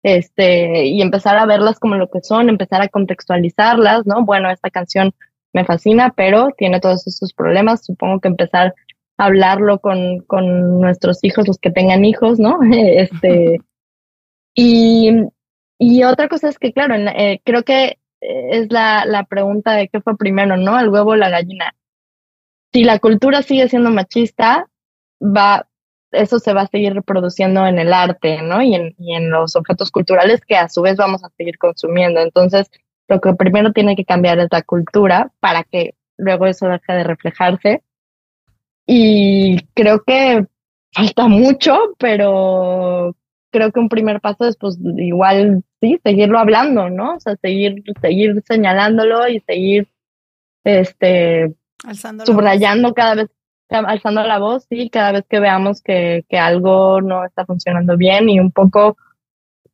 este, 0.04 0.86
y 0.86 1.02
empezar 1.02 1.38
a 1.38 1.46
verlas 1.46 1.80
como 1.80 1.96
lo 1.96 2.10
que 2.10 2.22
son, 2.22 2.50
empezar 2.50 2.82
a 2.82 2.90
contextualizarlas, 2.90 4.06
¿no? 4.06 4.26
Bueno, 4.26 4.52
esta 4.52 4.70
canción 4.70 5.14
me 5.54 5.66
fascina, 5.66 6.14
pero 6.16 6.50
tiene 6.58 6.80
todos 6.80 7.08
estos 7.08 7.34
problemas. 7.34 7.86
Supongo 7.86 8.20
que 8.20 8.28
empezar 8.28 8.76
a 9.18 9.26
hablarlo 9.26 9.80
con, 9.80 10.20
con 10.22 10.82
nuestros 10.82 11.24
hijos, 11.24 11.48
los 11.48 11.58
que 11.58 11.72
tengan 11.72 12.06
hijos, 12.06 12.40
¿no? 12.40 12.60
Este, 12.72 13.62
y, 14.56 15.12
y 15.80 16.04
otra 16.04 16.28
cosa 16.28 16.50
es 16.50 16.60
que, 16.60 16.74
claro, 16.74 16.96
eh, 16.96 17.42
creo 17.44 17.64
que 17.64 17.98
es 18.20 18.72
la, 18.72 19.06
la 19.06 19.26
pregunta 19.26 19.74
de 19.74 19.88
qué 19.88 20.02
fue 20.02 20.18
primero, 20.18 20.58
¿no? 20.58 20.80
El 20.80 20.90
huevo 20.90 21.12
o 21.12 21.16
la 21.16 21.30
gallina. 21.30 21.76
Si 22.72 22.84
la 22.84 23.00
cultura 23.00 23.42
sigue 23.42 23.70
siendo 23.70 23.90
machista, 23.90 24.68
va, 25.22 25.68
eso 26.14 26.40
se 26.40 26.54
va 26.54 26.62
a 26.62 26.68
seguir 26.68 26.94
reproduciendo 26.94 27.66
en 27.66 27.80
el 27.80 27.94
arte, 27.94 28.42
¿no? 28.42 28.62
Y 28.62 28.76
en, 28.76 28.96
y 28.98 29.16
en 29.16 29.30
los 29.30 29.56
objetos 29.56 29.92
culturales 29.92 30.42
que 30.42 30.56
a 30.56 30.70
su 30.70 30.82
vez 30.82 30.98
vamos 30.98 31.24
a 31.24 31.30
seguir 31.38 31.58
consumiendo. 31.58 32.22
Entonces, 32.22 32.70
lo 33.08 33.20
que 33.20 33.34
primero 33.34 33.74
tiene 33.74 33.96
que 33.96 34.06
cambiar 34.06 34.40
es 34.40 34.48
la 34.52 34.62
cultura 34.62 35.32
para 35.40 35.64
que 35.64 35.96
luego 36.18 36.46
eso 36.46 36.68
deje 36.68 36.94
de 36.94 37.04
reflejarse. 37.04 37.84
Y 38.86 39.66
creo 39.74 40.04
que 40.04 40.46
falta 40.94 41.28
mucho, 41.28 41.96
pero 41.98 43.16
creo 43.52 43.72
que 43.72 43.80
un 43.80 43.90
primer 43.90 44.20
paso 44.20 44.46
es 44.46 44.58
pues 44.58 44.78
igual, 44.98 45.64
sí, 45.80 46.00
seguirlo 46.04 46.40
hablando, 46.40 46.90
¿no? 46.90 47.16
O 47.16 47.20
sea, 47.20 47.36
seguir, 47.38 47.84
seguir 48.02 48.42
señalándolo 48.46 49.28
y 49.28 49.40
seguir, 49.42 49.88
este, 50.64 51.54
subrayando 52.26 52.94
cada 52.94 53.16
vez, 53.16 53.30
alzando 53.74 54.24
la 54.24 54.40
voz, 54.40 54.66
sí, 54.70 54.90
cada 54.90 55.12
vez 55.12 55.26
que 55.30 55.40
veamos 55.40 55.82
que, 55.82 56.26
que 56.30 56.38
algo 56.38 57.02
no 57.02 57.26
está 57.26 57.46
funcionando 57.46 57.98
bien 57.98 58.30
y 58.30 58.40
un 58.40 58.52
poco 58.52 58.98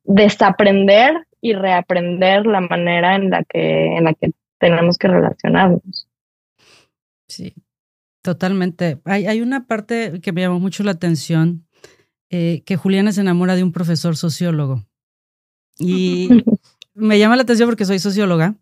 desaprender 0.04 1.26
y 1.40 1.54
reaprender 1.54 2.46
la 2.46 2.60
manera 2.60 3.16
en 3.16 3.30
la 3.30 3.44
que, 3.44 3.96
en 3.96 4.04
la 4.04 4.14
que 4.14 4.32
tenemos 4.58 4.98
que 4.98 5.08
relacionarnos. 5.08 6.08
Sí, 7.28 7.54
totalmente. 8.22 9.00
Hay, 9.04 9.26
hay 9.26 9.40
una 9.40 9.66
parte 9.66 10.20
que 10.20 10.32
me 10.32 10.42
llamó 10.42 10.60
mucho 10.60 10.82
la 10.82 10.92
atención 10.92 11.66
eh, 12.30 12.62
que 12.64 12.76
Juliana 12.76 13.12
se 13.12 13.22
enamora 13.22 13.56
de 13.56 13.64
un 13.64 13.72
profesor 13.72 14.16
sociólogo. 14.16 14.84
Y 15.78 16.28
me 16.94 17.18
llama 17.18 17.36
la 17.36 17.42
atención 17.42 17.68
porque 17.68 17.84
soy 17.84 17.98
socióloga. 17.98 18.56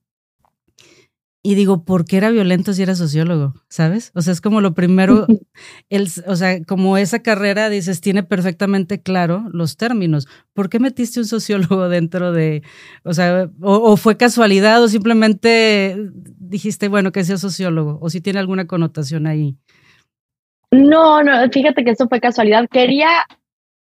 Y 1.42 1.54
digo, 1.54 1.84
¿por 1.84 2.04
qué 2.04 2.16
era 2.16 2.30
violento 2.30 2.72
si 2.72 2.82
era 2.82 2.94
sociólogo? 2.94 3.54
¿Sabes? 3.68 4.10
O 4.14 4.22
sea, 4.22 4.32
es 4.32 4.40
como 4.40 4.60
lo 4.60 4.74
primero, 4.74 5.26
el, 5.88 6.08
o 6.26 6.36
sea, 6.36 6.62
como 6.64 6.96
esa 6.96 7.22
carrera, 7.22 7.68
dices, 7.70 8.00
tiene 8.00 8.22
perfectamente 8.22 9.00
claro 9.02 9.46
los 9.52 9.76
términos. 9.76 10.26
¿Por 10.52 10.68
qué 10.68 10.80
metiste 10.80 11.20
un 11.20 11.26
sociólogo 11.26 11.88
dentro 11.88 12.32
de, 12.32 12.62
o 13.04 13.14
sea, 13.14 13.50
o, 13.60 13.96
fue 13.96 14.16
casualidad 14.16 14.82
o 14.82 14.88
simplemente 14.88 15.96
dijiste, 16.38 16.88
bueno, 16.88 17.12
que 17.12 17.24
sea 17.24 17.38
sociólogo, 17.38 17.98
o 18.00 18.10
si 18.10 18.20
tiene 18.20 18.40
alguna 18.40 18.66
connotación 18.66 19.26
ahí? 19.26 19.56
No, 20.70 21.22
no, 21.22 21.32
fíjate 21.50 21.84
que 21.84 21.92
eso 21.92 22.08
fue 22.08 22.20
casualidad. 22.20 22.68
Quería 22.70 23.08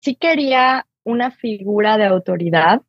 sí 0.06 0.16
quería 0.16 0.86
una 1.04 1.32
figura 1.32 1.98
de 1.98 2.06
autoridad, 2.06 2.84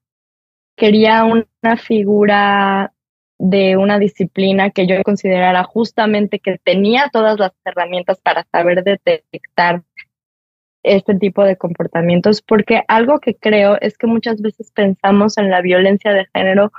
quería 0.77 1.25
una 1.25 1.77
figura 1.79 2.93
de 3.51 3.77
una 3.77 3.99
disciplina 4.01 4.71
que 4.71 4.89
yo 4.89 5.03
considerara 5.05 5.63
justamente 5.63 6.41
que 6.41 6.59
tenía 6.59 7.11
todas 7.13 7.39
las 7.39 7.53
herramientas 7.65 8.21
para 8.21 8.45
saber 8.51 8.83
detectar 8.83 9.83
este 10.83 11.15
tipo 11.15 11.45
de 11.45 11.57
comportamientos, 11.57 12.43
porque 12.43 12.83
algo 12.89 13.21
que 13.21 13.37
creo 13.37 13.77
es 13.81 13.99
que 13.99 14.07
muchas 14.09 14.41
veces 14.41 14.73
pensamos 14.73 15.39
en 15.39 15.51
la 15.51 15.61
violencia 15.61 16.13
de 16.13 16.27
género 16.35 16.73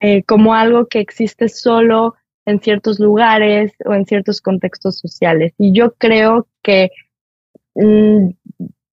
eh, 0.00 0.22
como 0.22 0.54
algo 0.54 0.86
que 0.86 1.00
existe 1.00 1.48
solo 1.48 2.14
en 2.46 2.60
ciertos 2.60 3.00
lugares 3.00 3.72
o 3.84 3.92
en 3.92 4.06
ciertos 4.06 4.40
contextos 4.40 4.98
sociales. 4.98 5.52
Y 5.58 5.72
yo 5.72 5.94
creo 5.94 6.46
que 6.62 6.90
mm, 7.74 8.30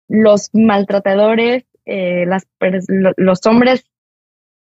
los 0.09 0.51
maltratadores, 0.55 1.65
eh, 1.85 2.25
las, 2.27 2.47
los 3.17 3.45
hombres 3.47 3.85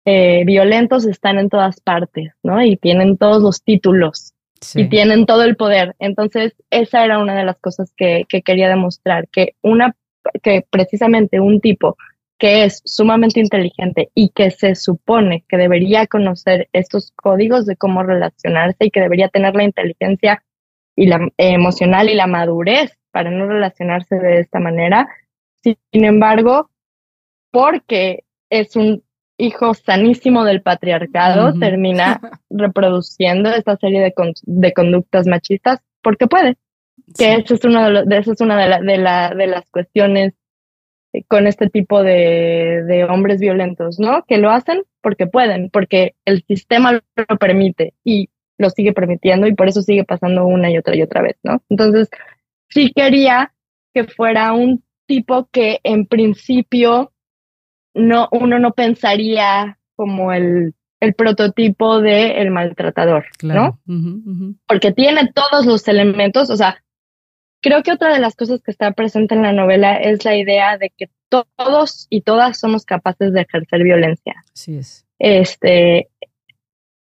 eh, 0.05 0.43
violentos 0.45 1.07
están 1.07 1.39
en 1.39 1.49
todas 1.49 1.81
partes, 1.81 2.33
¿no? 2.43 2.63
Y 2.63 2.77
tienen 2.77 3.17
todos 3.17 3.43
los 3.43 3.63
títulos 3.63 4.35
y 4.75 4.89
tienen 4.89 5.27
todo 5.27 5.43
el 5.43 5.57
poder. 5.57 5.95
Entonces, 5.99 6.55
esa 6.71 7.05
era 7.05 7.19
una 7.19 7.37
de 7.37 7.45
las 7.45 7.59
cosas 7.59 7.93
que, 7.97 8.25
que 8.29 8.43
quería 8.43 8.69
demostrar, 8.69 9.29
que 9.29 9.55
una, 9.63 9.97
que 10.43 10.65
precisamente 10.71 11.41
un 11.41 11.61
tipo 11.61 11.97
que 12.39 12.65
es 12.65 12.83
sumamente 12.85 13.39
inteligente 13.39 14.11
y 14.15 14.31
que 14.31 14.51
se 14.51 14.75
supone 14.75 15.45
que 15.49 15.57
debería 15.57 16.09
conocer 16.09 16.69
estos 16.73 17.13
códigos 17.13 17.67
de 17.67 17.77
cómo 17.77 18.03
relacionarse 18.03 18.87
y 18.87 18.91
que 18.91 19.01
debería 19.01 19.29
tener 19.29 19.55
la 19.55 19.63
inteligencia 19.63 20.43
y 20.97 21.07
la 21.07 21.29
emocional 21.37 22.11
y 22.11 22.15
la 22.15 22.27
madurez 22.27 22.99
para 23.13 23.31
no 23.31 23.47
relacionarse 23.47 24.17
de 24.17 24.41
esta 24.41 24.59
manera, 24.59 25.09
sin 25.63 26.05
embargo, 26.05 26.71
porque 27.53 28.25
es 28.51 28.75
un 28.75 29.05
hijo 29.43 29.75
sanísimo 29.75 30.45
del 30.45 30.63
patriarcado, 30.63 31.59
termina 31.59 32.21
reproduciendo 32.51 33.51
esta 33.51 33.77
serie 33.77 34.01
de, 34.01 34.15
de, 34.43 34.73
conductas 34.73 35.27
machistas 35.27 35.81
porque 36.01 36.29
puede. 36.29 36.57
Que 37.17 37.35
eso 37.35 37.55
es, 37.55 37.65
uno 37.65 38.05
de, 38.05 38.19
eso 38.19 38.33
es 38.33 38.41
una 38.41 38.57
de, 38.57 38.99
la, 38.99 39.35
de, 39.35 39.47
las 39.47 39.69
cuestiones 39.71 40.35
eh, 41.13 41.25
con 41.25 41.47
este 41.47 41.69
tipo 41.69 42.03
de, 42.03 42.85
de, 42.87 43.05
hombres 43.05 43.41
violentos, 43.41 43.99
¿no? 43.99 44.25
Que 44.27 44.39
lo 44.39 44.51
hacen 44.51 44.85
porque 45.01 45.27
pueden, 45.27 45.71
porque 45.71 46.15
el 46.25 46.45
sistema 46.45 46.93
lo 46.93 47.37
permite 47.39 47.95
y 48.05 48.31
lo 48.59 48.71
sigue 48.71 48.93
permitiendo 48.93 49.49
y 49.49 49.55
por 49.55 49.69
eso 49.69 49.83
sigue 49.83 50.05
pasando 50.05 50.47
una 50.47 50.71
y 50.71 50.79
otra 50.79 50.95
y 50.95 51.03
otra 51.03 51.23
vez, 51.23 51.37
¿no? 51.43 51.61
Entonces, 51.69 52.09
sí 52.69 52.93
quería 52.95 53.53
que 53.93 54.05
fuera 54.05 54.53
un 54.53 54.85
tipo 55.07 55.49
que 55.51 55.81
en 55.83 56.07
principio 56.07 57.13
no, 57.95 58.29
uno 58.33 58.59
no 58.59 58.73
pensaría 58.73 59.79
como 59.97 60.33
el, 60.33 60.75
el 61.01 61.15
prototipo 61.15 62.01
de 62.01 62.41
el 62.41 62.51
maltratador, 62.51 63.27
¿no? 63.43 63.79
Porque 64.67 64.93
tiene 64.93 65.33
todos 65.33 65.67
los 65.67 65.87
elementos, 65.89 66.51
o 66.51 66.57
sea, 66.57 66.83
creo 67.61 67.83
que 67.83 67.93
otra 67.93 68.13
de 68.13 68.21
las 68.21 68.37
cosas 68.37 68.63
que 68.63 68.71
está 68.71 68.93
presente 68.93 69.35
en 69.35 69.43
la 69.43 69.53
novela 69.53 69.97
es 69.97 70.25
la 70.25 70.37
idea 70.37 70.79
de 70.79 70.91
que 70.97 71.11
todos 71.29 72.07
y 72.11 72.23
todas 72.23 72.59
somos 72.59 72.85
capaces 72.85 73.33
de 73.33 73.43
ejercer 73.43 73.83
violencia. 73.83 74.45
Así 74.53 74.77
es. 74.77 75.07
Este, 75.19 76.09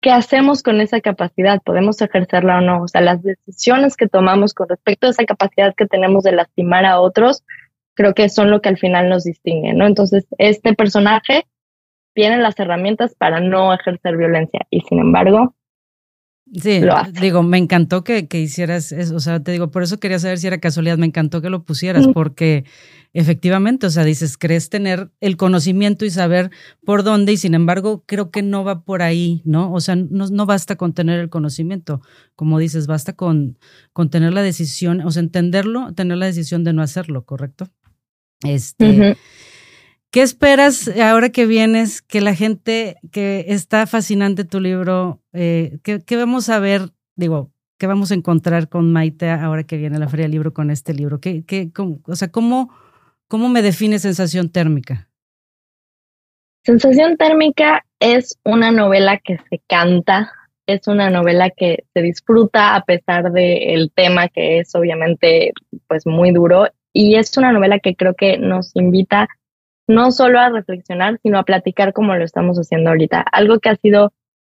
¿qué 0.00 0.10
hacemos 0.10 0.62
con 0.62 0.80
esa 0.80 1.00
capacidad? 1.00 1.60
¿Podemos 1.62 2.00
ejercerla 2.00 2.58
o 2.58 2.60
no? 2.60 2.82
O 2.82 2.88
sea, 2.88 3.00
las 3.00 3.22
decisiones 3.22 3.96
que 3.96 4.08
tomamos 4.08 4.54
con 4.54 4.68
respecto 4.68 5.06
a 5.06 5.10
esa 5.10 5.24
capacidad 5.24 5.74
que 5.76 5.86
tenemos 5.86 6.24
de 6.24 6.32
lastimar 6.32 6.84
a 6.86 7.00
otros 7.00 7.44
creo 7.96 8.14
que 8.14 8.28
son 8.28 8.50
lo 8.50 8.60
que 8.60 8.68
al 8.68 8.78
final 8.78 9.08
nos 9.08 9.24
distingue, 9.24 9.72
¿no? 9.74 9.86
Entonces, 9.86 10.26
este 10.38 10.74
personaje 10.74 11.46
tiene 12.14 12.38
las 12.38 12.58
herramientas 12.60 13.14
para 13.16 13.40
no 13.40 13.74
ejercer 13.74 14.16
violencia 14.16 14.60
y 14.70 14.80
sin 14.82 15.00
embargo, 15.00 15.56
Sí, 16.54 16.80
digo, 17.20 17.42
me 17.42 17.58
encantó 17.58 18.04
que, 18.04 18.28
que, 18.28 18.40
hicieras 18.40 18.92
eso, 18.92 19.16
o 19.16 19.20
sea, 19.20 19.42
te 19.42 19.50
digo, 19.50 19.72
por 19.72 19.82
eso 19.82 19.98
quería 19.98 20.20
saber 20.20 20.38
si 20.38 20.46
era 20.46 20.60
casualidad, 20.60 20.96
me 20.96 21.06
encantó 21.06 21.42
que 21.42 21.50
lo 21.50 21.64
pusieras, 21.64 22.06
porque 22.14 22.64
efectivamente, 23.12 23.88
o 23.88 23.90
sea, 23.90 24.04
dices, 24.04 24.38
crees 24.38 24.70
tener 24.70 25.10
el 25.20 25.36
conocimiento 25.36 26.04
y 26.04 26.10
saber 26.10 26.52
por 26.84 27.02
dónde, 27.02 27.32
y 27.32 27.36
sin 27.36 27.54
embargo, 27.54 28.04
creo 28.06 28.30
que 28.30 28.42
no 28.42 28.62
va 28.62 28.84
por 28.84 29.02
ahí, 29.02 29.42
¿no? 29.44 29.72
O 29.72 29.80
sea, 29.80 29.96
no, 29.96 30.28
no 30.28 30.46
basta 30.46 30.76
con 30.76 30.94
tener 30.94 31.18
el 31.18 31.30
conocimiento, 31.30 32.00
como 32.36 32.60
dices, 32.60 32.86
basta 32.86 33.14
con, 33.14 33.58
con 33.92 34.08
tener 34.08 34.32
la 34.32 34.42
decisión, 34.42 35.00
o 35.00 35.10
sea, 35.10 35.22
entenderlo, 35.22 35.94
tener 35.94 36.16
la 36.16 36.26
decisión 36.26 36.62
de 36.62 36.72
no 36.72 36.82
hacerlo, 36.82 37.24
¿correcto? 37.24 37.70
Este. 38.42 39.16
¿Qué 40.10 40.22
esperas 40.22 40.88
ahora 40.98 41.30
que 41.30 41.46
vienes? 41.46 42.00
Que 42.00 42.20
la 42.20 42.34
gente, 42.34 42.96
que 43.12 43.44
está 43.48 43.86
fascinante 43.86 44.44
tu 44.44 44.60
libro, 44.60 45.20
eh, 45.32 45.78
¿qué, 45.82 46.16
vamos 46.16 46.48
a 46.48 46.58
ver? 46.58 46.90
Digo, 47.16 47.50
¿qué 47.78 47.86
vamos 47.86 48.10
a 48.10 48.14
encontrar 48.14 48.68
con 48.68 48.92
Maite 48.92 49.28
ahora 49.28 49.64
que 49.64 49.76
viene 49.76 49.98
la 49.98 50.08
Feria 50.08 50.24
del 50.24 50.32
Libro 50.32 50.54
con 50.54 50.70
este 50.70 50.94
libro? 50.94 51.20
¿Qué, 51.20 51.44
qué, 51.44 51.70
o 51.76 52.16
sea, 52.16 52.28
¿cómo, 52.30 52.72
¿cómo 53.28 53.48
me 53.48 53.62
define 53.62 53.98
sensación 53.98 54.50
térmica? 54.50 55.10
Sensación 56.64 57.16
térmica 57.16 57.84
es 58.00 58.38
una 58.42 58.70
novela 58.70 59.18
que 59.18 59.38
se 59.50 59.60
canta, 59.68 60.32
es 60.66 60.88
una 60.88 61.10
novela 61.10 61.50
que 61.50 61.84
se 61.94 62.02
disfruta 62.02 62.74
a 62.74 62.84
pesar 62.84 63.32
del 63.32 63.92
tema 63.94 64.28
que 64.28 64.60
es 64.60 64.74
obviamente 64.74 65.52
pues 65.86 66.06
muy 66.06 66.32
duro 66.32 66.68
y 66.98 67.16
es 67.16 67.36
una 67.36 67.52
novela 67.52 67.78
que 67.78 67.94
creo 67.94 68.14
que 68.14 68.38
nos 68.38 68.74
invita 68.74 69.28
no 69.86 70.12
solo 70.12 70.40
a 70.40 70.48
reflexionar, 70.48 71.18
sino 71.22 71.38
a 71.38 71.42
platicar 71.42 71.92
como 71.92 72.16
lo 72.16 72.24
estamos 72.24 72.56
haciendo 72.56 72.88
ahorita. 72.88 73.20
Algo 73.20 73.60
que 73.60 73.68
ha 73.68 73.76
sido 73.76 74.14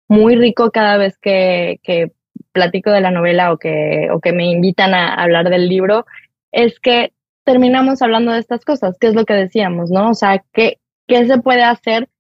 muy 0.07 0.37
rico 0.37 0.71
cada 0.71 0.99
vez 0.99 1.17
que, 1.17 1.81
que 1.83 2.13
platico 2.53 2.91
de 2.91 3.01
la 3.01 3.11
novela 3.11 3.55
o 3.55 3.57
que, 3.57 4.09
o 4.13 4.21
que 4.21 4.35
me 4.35 4.51
invitan 4.51 4.93
a 4.93 5.15
hablar 5.15 5.49
del 5.49 5.67
libro, 5.67 6.05
es 6.53 6.79
que 6.79 7.15
terminamos 7.45 8.03
hablando 8.03 8.33
de 8.33 8.41
estas 8.41 8.67
cosas, 8.67 8.99
que 8.99 9.07
es 9.07 9.15
lo 9.15 9.25
que 9.25 9.33
decíamos, 9.33 9.91
¿no? 9.91 10.11
O 10.11 10.15
sea, 10.15 10.45
¿qué, 10.53 10.79
qué 11.09 11.27
se 11.27 11.39
puede 11.39 11.63
hacer? 11.63 12.11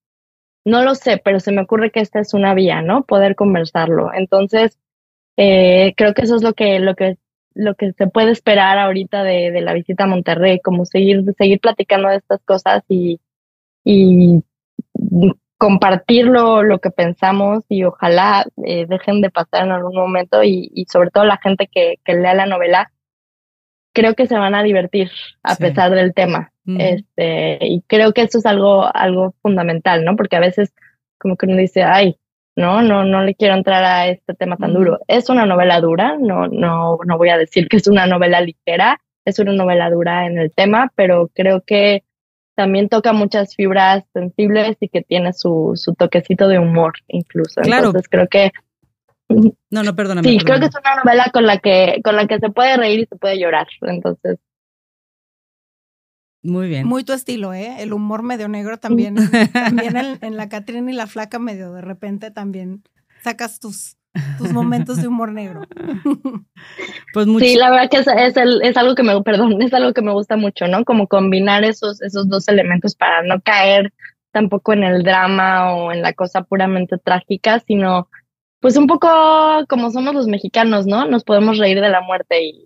No 0.65 0.83
lo 0.83 0.95
sé, 0.95 1.21
pero 1.23 1.41
se 1.41 1.53
me 1.53 1.61
ocurre 1.61 1.91
que 1.91 2.01
esta 2.01 2.21
es 2.21 2.33
una 2.33 2.55
vía, 2.55 2.81
¿no? 2.81 3.05
Poder 3.05 3.37
conversarlo. 3.37 4.15
Entonces, 4.15 4.79
eh, 5.37 5.93
creo 5.95 6.15
que 6.15 6.23
eso 6.23 6.37
es 6.37 6.43
lo 6.43 6.55
que, 6.55 6.79
lo 6.79 6.95
que 6.95 7.19
lo 7.57 7.75
que 7.75 7.93
se 7.93 8.07
puede 8.07 8.31
esperar 8.31 8.79
ahorita 8.79 9.25
de, 9.25 9.51
de, 9.51 9.61
la 9.63 9.73
visita 9.73 10.05
a 10.05 10.09
Monterrey, 10.09 10.61
como 10.61 10.85
seguir, 10.85 11.25
seguir 11.39 11.59
platicando 11.59 12.09
de 12.09 12.17
estas 12.17 12.41
cosas 12.45 12.85
y, 12.89 13.19
y 13.85 14.43
compartir 15.59 16.27
lo, 16.27 16.79
que 16.81 16.91
pensamos 16.91 17.65
y 17.69 17.85
ojalá 17.85 18.45
eh, 18.65 18.87
dejen 18.87 19.23
de 19.23 19.31
pasar 19.31 19.65
en 19.65 19.73
algún 19.73 19.97
momento 19.97 20.43
y, 20.43 20.71
y 20.75 20.85
sobre 20.85 21.11
todo 21.11 21.25
la 21.25 21.39
gente 21.39 21.69
que, 21.73 21.95
que, 22.05 22.15
lea 22.15 22.35
la 22.35 22.47
novela, 22.47 22.93
creo 23.95 24.15
que 24.15 24.27
se 24.27 24.37
van 24.37 24.55
a 24.55 24.63
divertir 24.63 25.11
a 25.43 25.57
pesar 25.57 25.93
del 25.93 26.13
tema. 26.13 26.53
este, 26.67 27.59
y 27.63 27.83
creo 27.87 28.13
que 28.13 28.23
eso 28.23 28.39
es 28.39 28.47
algo, 28.47 28.85
algo 28.95 29.35
fundamental, 29.41 30.05
¿no? 30.05 30.17
Porque 30.17 30.37
a 30.37 30.41
veces 30.41 30.75
como 31.19 31.37
que 31.37 31.47
uno 31.47 31.57
dice, 31.57 31.83
ay, 31.83 32.19
¿no? 32.57 32.83
No, 32.83 33.05
no 33.05 33.23
le 33.23 33.35
quiero 33.35 33.55
entrar 33.55 33.85
a 33.85 34.09
este 34.09 34.35
tema 34.35 34.57
tan 34.57 34.73
duro. 34.73 34.99
Es 35.07 35.29
una 35.29 35.47
novela 35.47 35.81
dura, 35.81 36.17
no, 36.19 36.49
no, 36.49 36.99
no 37.05 37.19
voy 37.19 37.29
a 37.29 37.39
decir 37.39 37.69
que 37.69 37.77
es 37.77 37.87
una 37.87 38.07
novela 38.07 38.41
ligera, 38.41 38.99
es 39.25 39.39
una 39.39 39.53
novela 39.53 39.91
dura 39.91 40.27
en 40.27 40.39
el 40.39 40.53
tema, 40.53 40.93
pero 40.97 41.31
creo 41.35 41.63
que 41.65 42.03
también 42.55 42.89
toca 42.89 43.13
muchas 43.13 43.55
fibras 43.55 44.05
sensibles 44.15 44.79
y 44.81 44.89
que 44.89 45.03
tiene 45.03 45.35
su, 45.35 45.73
su 45.75 45.95
toquecito 45.95 46.49
de 46.49 46.59
humor 46.59 46.95
incluso. 47.09 47.61
Claro. 47.61 47.89
Entonces 47.89 48.09
creo 48.09 48.29
que 48.29 48.53
no, 49.29 49.83
no, 49.83 49.97
perdóname. 49.97 50.29
Sí, 50.29 50.39
creo 50.39 50.61
que 50.61 50.67
es 50.67 50.75
una 50.77 51.03
novela 51.03 51.31
con 51.33 51.47
la 51.47 51.59
que 51.59 52.01
con 52.05 52.15
la 52.15 52.27
que 52.27 52.39
se 52.39 52.49
puede 52.49 52.77
reír 52.77 53.01
y 53.01 53.07
se 53.07 53.17
puede 53.17 53.39
llorar. 53.39 53.67
Entonces, 53.83 54.39
muy 56.47 56.69
bien. 56.69 56.87
Muy 56.87 57.05
tu 57.05 57.13
estilo, 57.13 57.53
¿eh? 57.53 57.77
El 57.79 57.93
humor 57.93 58.23
medio 58.23 58.49
negro 58.49 58.79
también. 58.79 59.17
también 59.53 59.97
en, 60.21 60.37
la 60.37 60.49
Catrina 60.49 60.91
y 60.91 60.95
la 60.95 61.07
Flaca 61.07 61.39
medio 61.39 61.73
de 61.73 61.83
repente 61.83 62.31
también 62.31 62.83
sacas 63.23 63.61
tus, 63.61 63.97
tus 64.39 64.53
momentos 64.53 64.99
de 64.99 65.09
humor 65.09 65.33
negro. 65.33 65.63
pues 67.13 67.27
Sí, 67.39 67.57
la 67.57 67.71
verdad 67.71 67.91
que 67.91 67.99
es, 67.99 68.07
es, 68.07 68.77
algo 68.77 68.95
que 68.95 69.03
me, 69.03 69.21
perdón, 69.23 69.61
es 69.61 69.75
algo 69.75 69.93
que 69.93 70.03
me 70.03 70.13
gusta 70.13 70.37
mucho, 70.37 70.67
¿no? 70.69 70.85
Como 70.85 71.09
combinar 71.09 71.65
esos, 71.65 72.01
esos 72.03 72.29
dos 72.29 72.49
elementos 72.49 72.95
para 72.95 73.23
no 73.23 73.41
caer 73.41 73.93
tampoco 74.33 74.75
en 74.75 74.85
el 74.85 75.03
drama 75.03 75.75
o 75.75 75.93
en 75.93 76.03
la 76.03 76.13
cosa 76.13 76.43
puramente 76.43 76.99
trágica, 76.99 77.61
sino 77.67 78.09
pues 78.61 78.77
un 78.77 78.87
poco 78.87 79.09
como 79.69 79.91
somos 79.91 80.15
los 80.15 80.27
mexicanos, 80.27 80.87
¿no? 80.87 81.07
Nos 81.07 81.25
podemos 81.25 81.59
reír 81.59 81.81
de 81.81 81.89
la 81.89 82.01
muerte 82.01 82.45
y, 82.45 82.66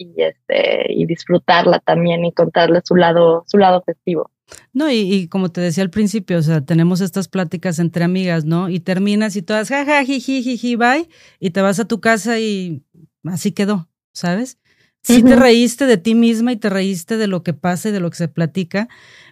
y 0.00 0.14
este 0.22 0.92
y 0.92 1.06
disfrutarla 1.06 1.80
también 1.80 2.24
y 2.24 2.32
contarle 2.32 2.80
su 2.84 2.96
lado 2.96 3.44
su 3.46 3.58
lado 3.58 3.82
festivo. 3.84 4.30
No, 4.72 4.90
y, 4.90 5.28
como 5.28 5.50
te 5.50 5.60
decía 5.60 5.84
al 5.84 5.90
principio, 5.90 6.38
o 6.38 6.42
sea, 6.42 6.60
tenemos 6.60 7.00
estas 7.00 7.28
pláticas 7.28 7.78
entre 7.78 8.02
amigas, 8.02 8.44
¿no? 8.44 8.68
Y 8.68 8.80
terminas 8.80 9.36
y 9.36 9.42
todas, 9.42 9.68
jaja, 9.68 10.04
jiji, 10.04 10.42
jiji, 10.42 10.74
bye, 10.74 11.08
y 11.38 11.50
te 11.50 11.60
vas 11.60 11.78
a 11.78 11.86
tu 11.86 12.00
casa 12.00 12.40
y 12.40 12.82
así 13.24 13.52
quedó, 13.52 13.88
¿sabes? 14.12 14.58
Sí 15.02 15.22
te 15.22 15.34
reíste 15.36 15.86
de 15.86 15.96
ti 15.96 16.14
misma 16.14 16.52
y 16.52 16.56
te 16.56 16.68
reíste 16.68 17.16
de 17.16 17.26
lo 17.26 17.42
que 17.42 17.54
pasa 17.54 17.88
y 17.88 17.92
de 17.92 18.00
lo 18.00 18.10
que 18.10 18.16
se 18.16 18.28
platica, 18.28 18.88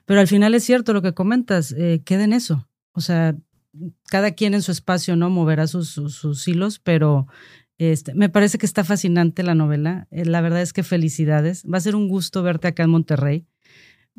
pero 0.06 0.20
al 0.20 0.26
final 0.26 0.54
es 0.54 0.64
cierto 0.64 0.92
lo 0.92 1.02
que 1.02 1.14
comentas, 1.14 1.72
eh, 1.72 2.00
queda 2.04 2.24
en 2.24 2.32
eso. 2.32 2.68
O 2.92 3.00
sea, 3.00 3.36
cada 4.08 4.32
quien 4.32 4.54
en 4.54 4.62
su 4.62 4.72
espacio, 4.72 5.14
¿no? 5.14 5.28
Moverá 5.30 5.66
sus, 5.66 5.90
sus 5.90 6.48
hilos, 6.48 6.78
pero 6.78 7.26
este, 7.78 8.12
me 8.14 8.28
parece 8.28 8.58
que 8.58 8.66
está 8.66 8.84
fascinante 8.84 9.42
la 9.42 9.54
novela. 9.54 10.08
Eh, 10.10 10.24
la 10.24 10.40
verdad 10.40 10.62
es 10.62 10.72
que 10.72 10.82
felicidades. 10.82 11.64
Va 11.64 11.78
a 11.78 11.80
ser 11.80 11.94
un 11.94 12.08
gusto 12.08 12.42
verte 12.42 12.68
acá 12.68 12.82
en 12.82 12.90
Monterrey. 12.90 13.46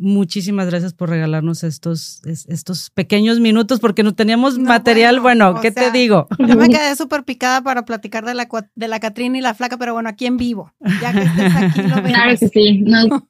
Muchísimas 0.02 0.70
gracias 0.70 0.94
por 0.94 1.10
regalarnos 1.10 1.66
estos, 1.66 2.22
estos 2.26 2.90
pequeños 2.90 3.42
minutos 3.42 3.82
porque 3.82 4.02
no 4.02 4.16
teníamos 4.16 4.58
material. 4.58 5.20
Bueno, 5.20 5.60
¿qué 5.60 5.72
te 5.72 5.92
digo? 5.92 6.30
Yo 6.40 6.56
me 6.56 6.70
quedé 6.70 6.96
súper 6.96 7.26
picada 7.26 7.62
para 7.62 7.84
platicar 7.84 8.24
de 8.24 8.34
la, 8.34 8.48
de 8.76 8.88
la 8.88 9.02
Catrina 9.02 9.38
y 9.38 9.42
la 9.42 9.54
Flaca, 9.54 9.76
pero 9.76 9.94
bueno, 9.94 10.08
aquí 10.08 10.26
en 10.26 10.38
vivo. 10.38 10.72
Ya 11.02 11.12
que 11.12 11.24
estés 11.24 11.54
aquí, 11.54 11.82
lo 11.82 11.96
vemos. 11.96 12.12
Claro 12.12 12.38
que 12.40 12.48
sí. 12.48 12.82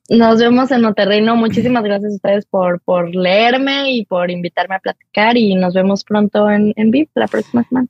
Nos, 0.09 0.39
vemos 0.39 0.69
en 0.69 0.81
Monterrey. 0.83 1.21
No, 1.23 1.35
muchísimas 1.35 1.83
gracias 1.83 2.11
a 2.11 2.15
ustedes 2.17 2.45
por, 2.45 2.79
por 2.81 3.15
leerme 3.15 3.91
y 3.91 4.05
por 4.05 4.29
invitarme 4.29 4.75
a 4.75 4.79
platicar 4.79 5.37
y 5.37 5.55
nos 5.55 5.73
vemos 5.73 6.03
pronto 6.03 6.51
en, 6.51 6.73
en 6.75 6.91
vivo 6.91 7.09
la 7.15 7.27
próxima 7.27 7.63
semana. 7.63 7.87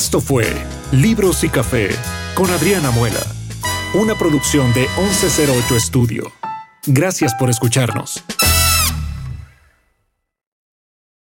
Esto 0.00 0.20
fue 0.20 0.46
Libros 0.92 1.42
y 1.42 1.48
Café 1.48 1.88
con 2.34 2.48
Adriana 2.52 2.92
Muela, 2.92 3.18
una 3.94 4.14
producción 4.14 4.72
de 4.72 4.82
1108 4.96 5.74
Estudio. 5.74 6.32
Gracias 6.86 7.34
por 7.34 7.50
escucharnos. 7.50 8.22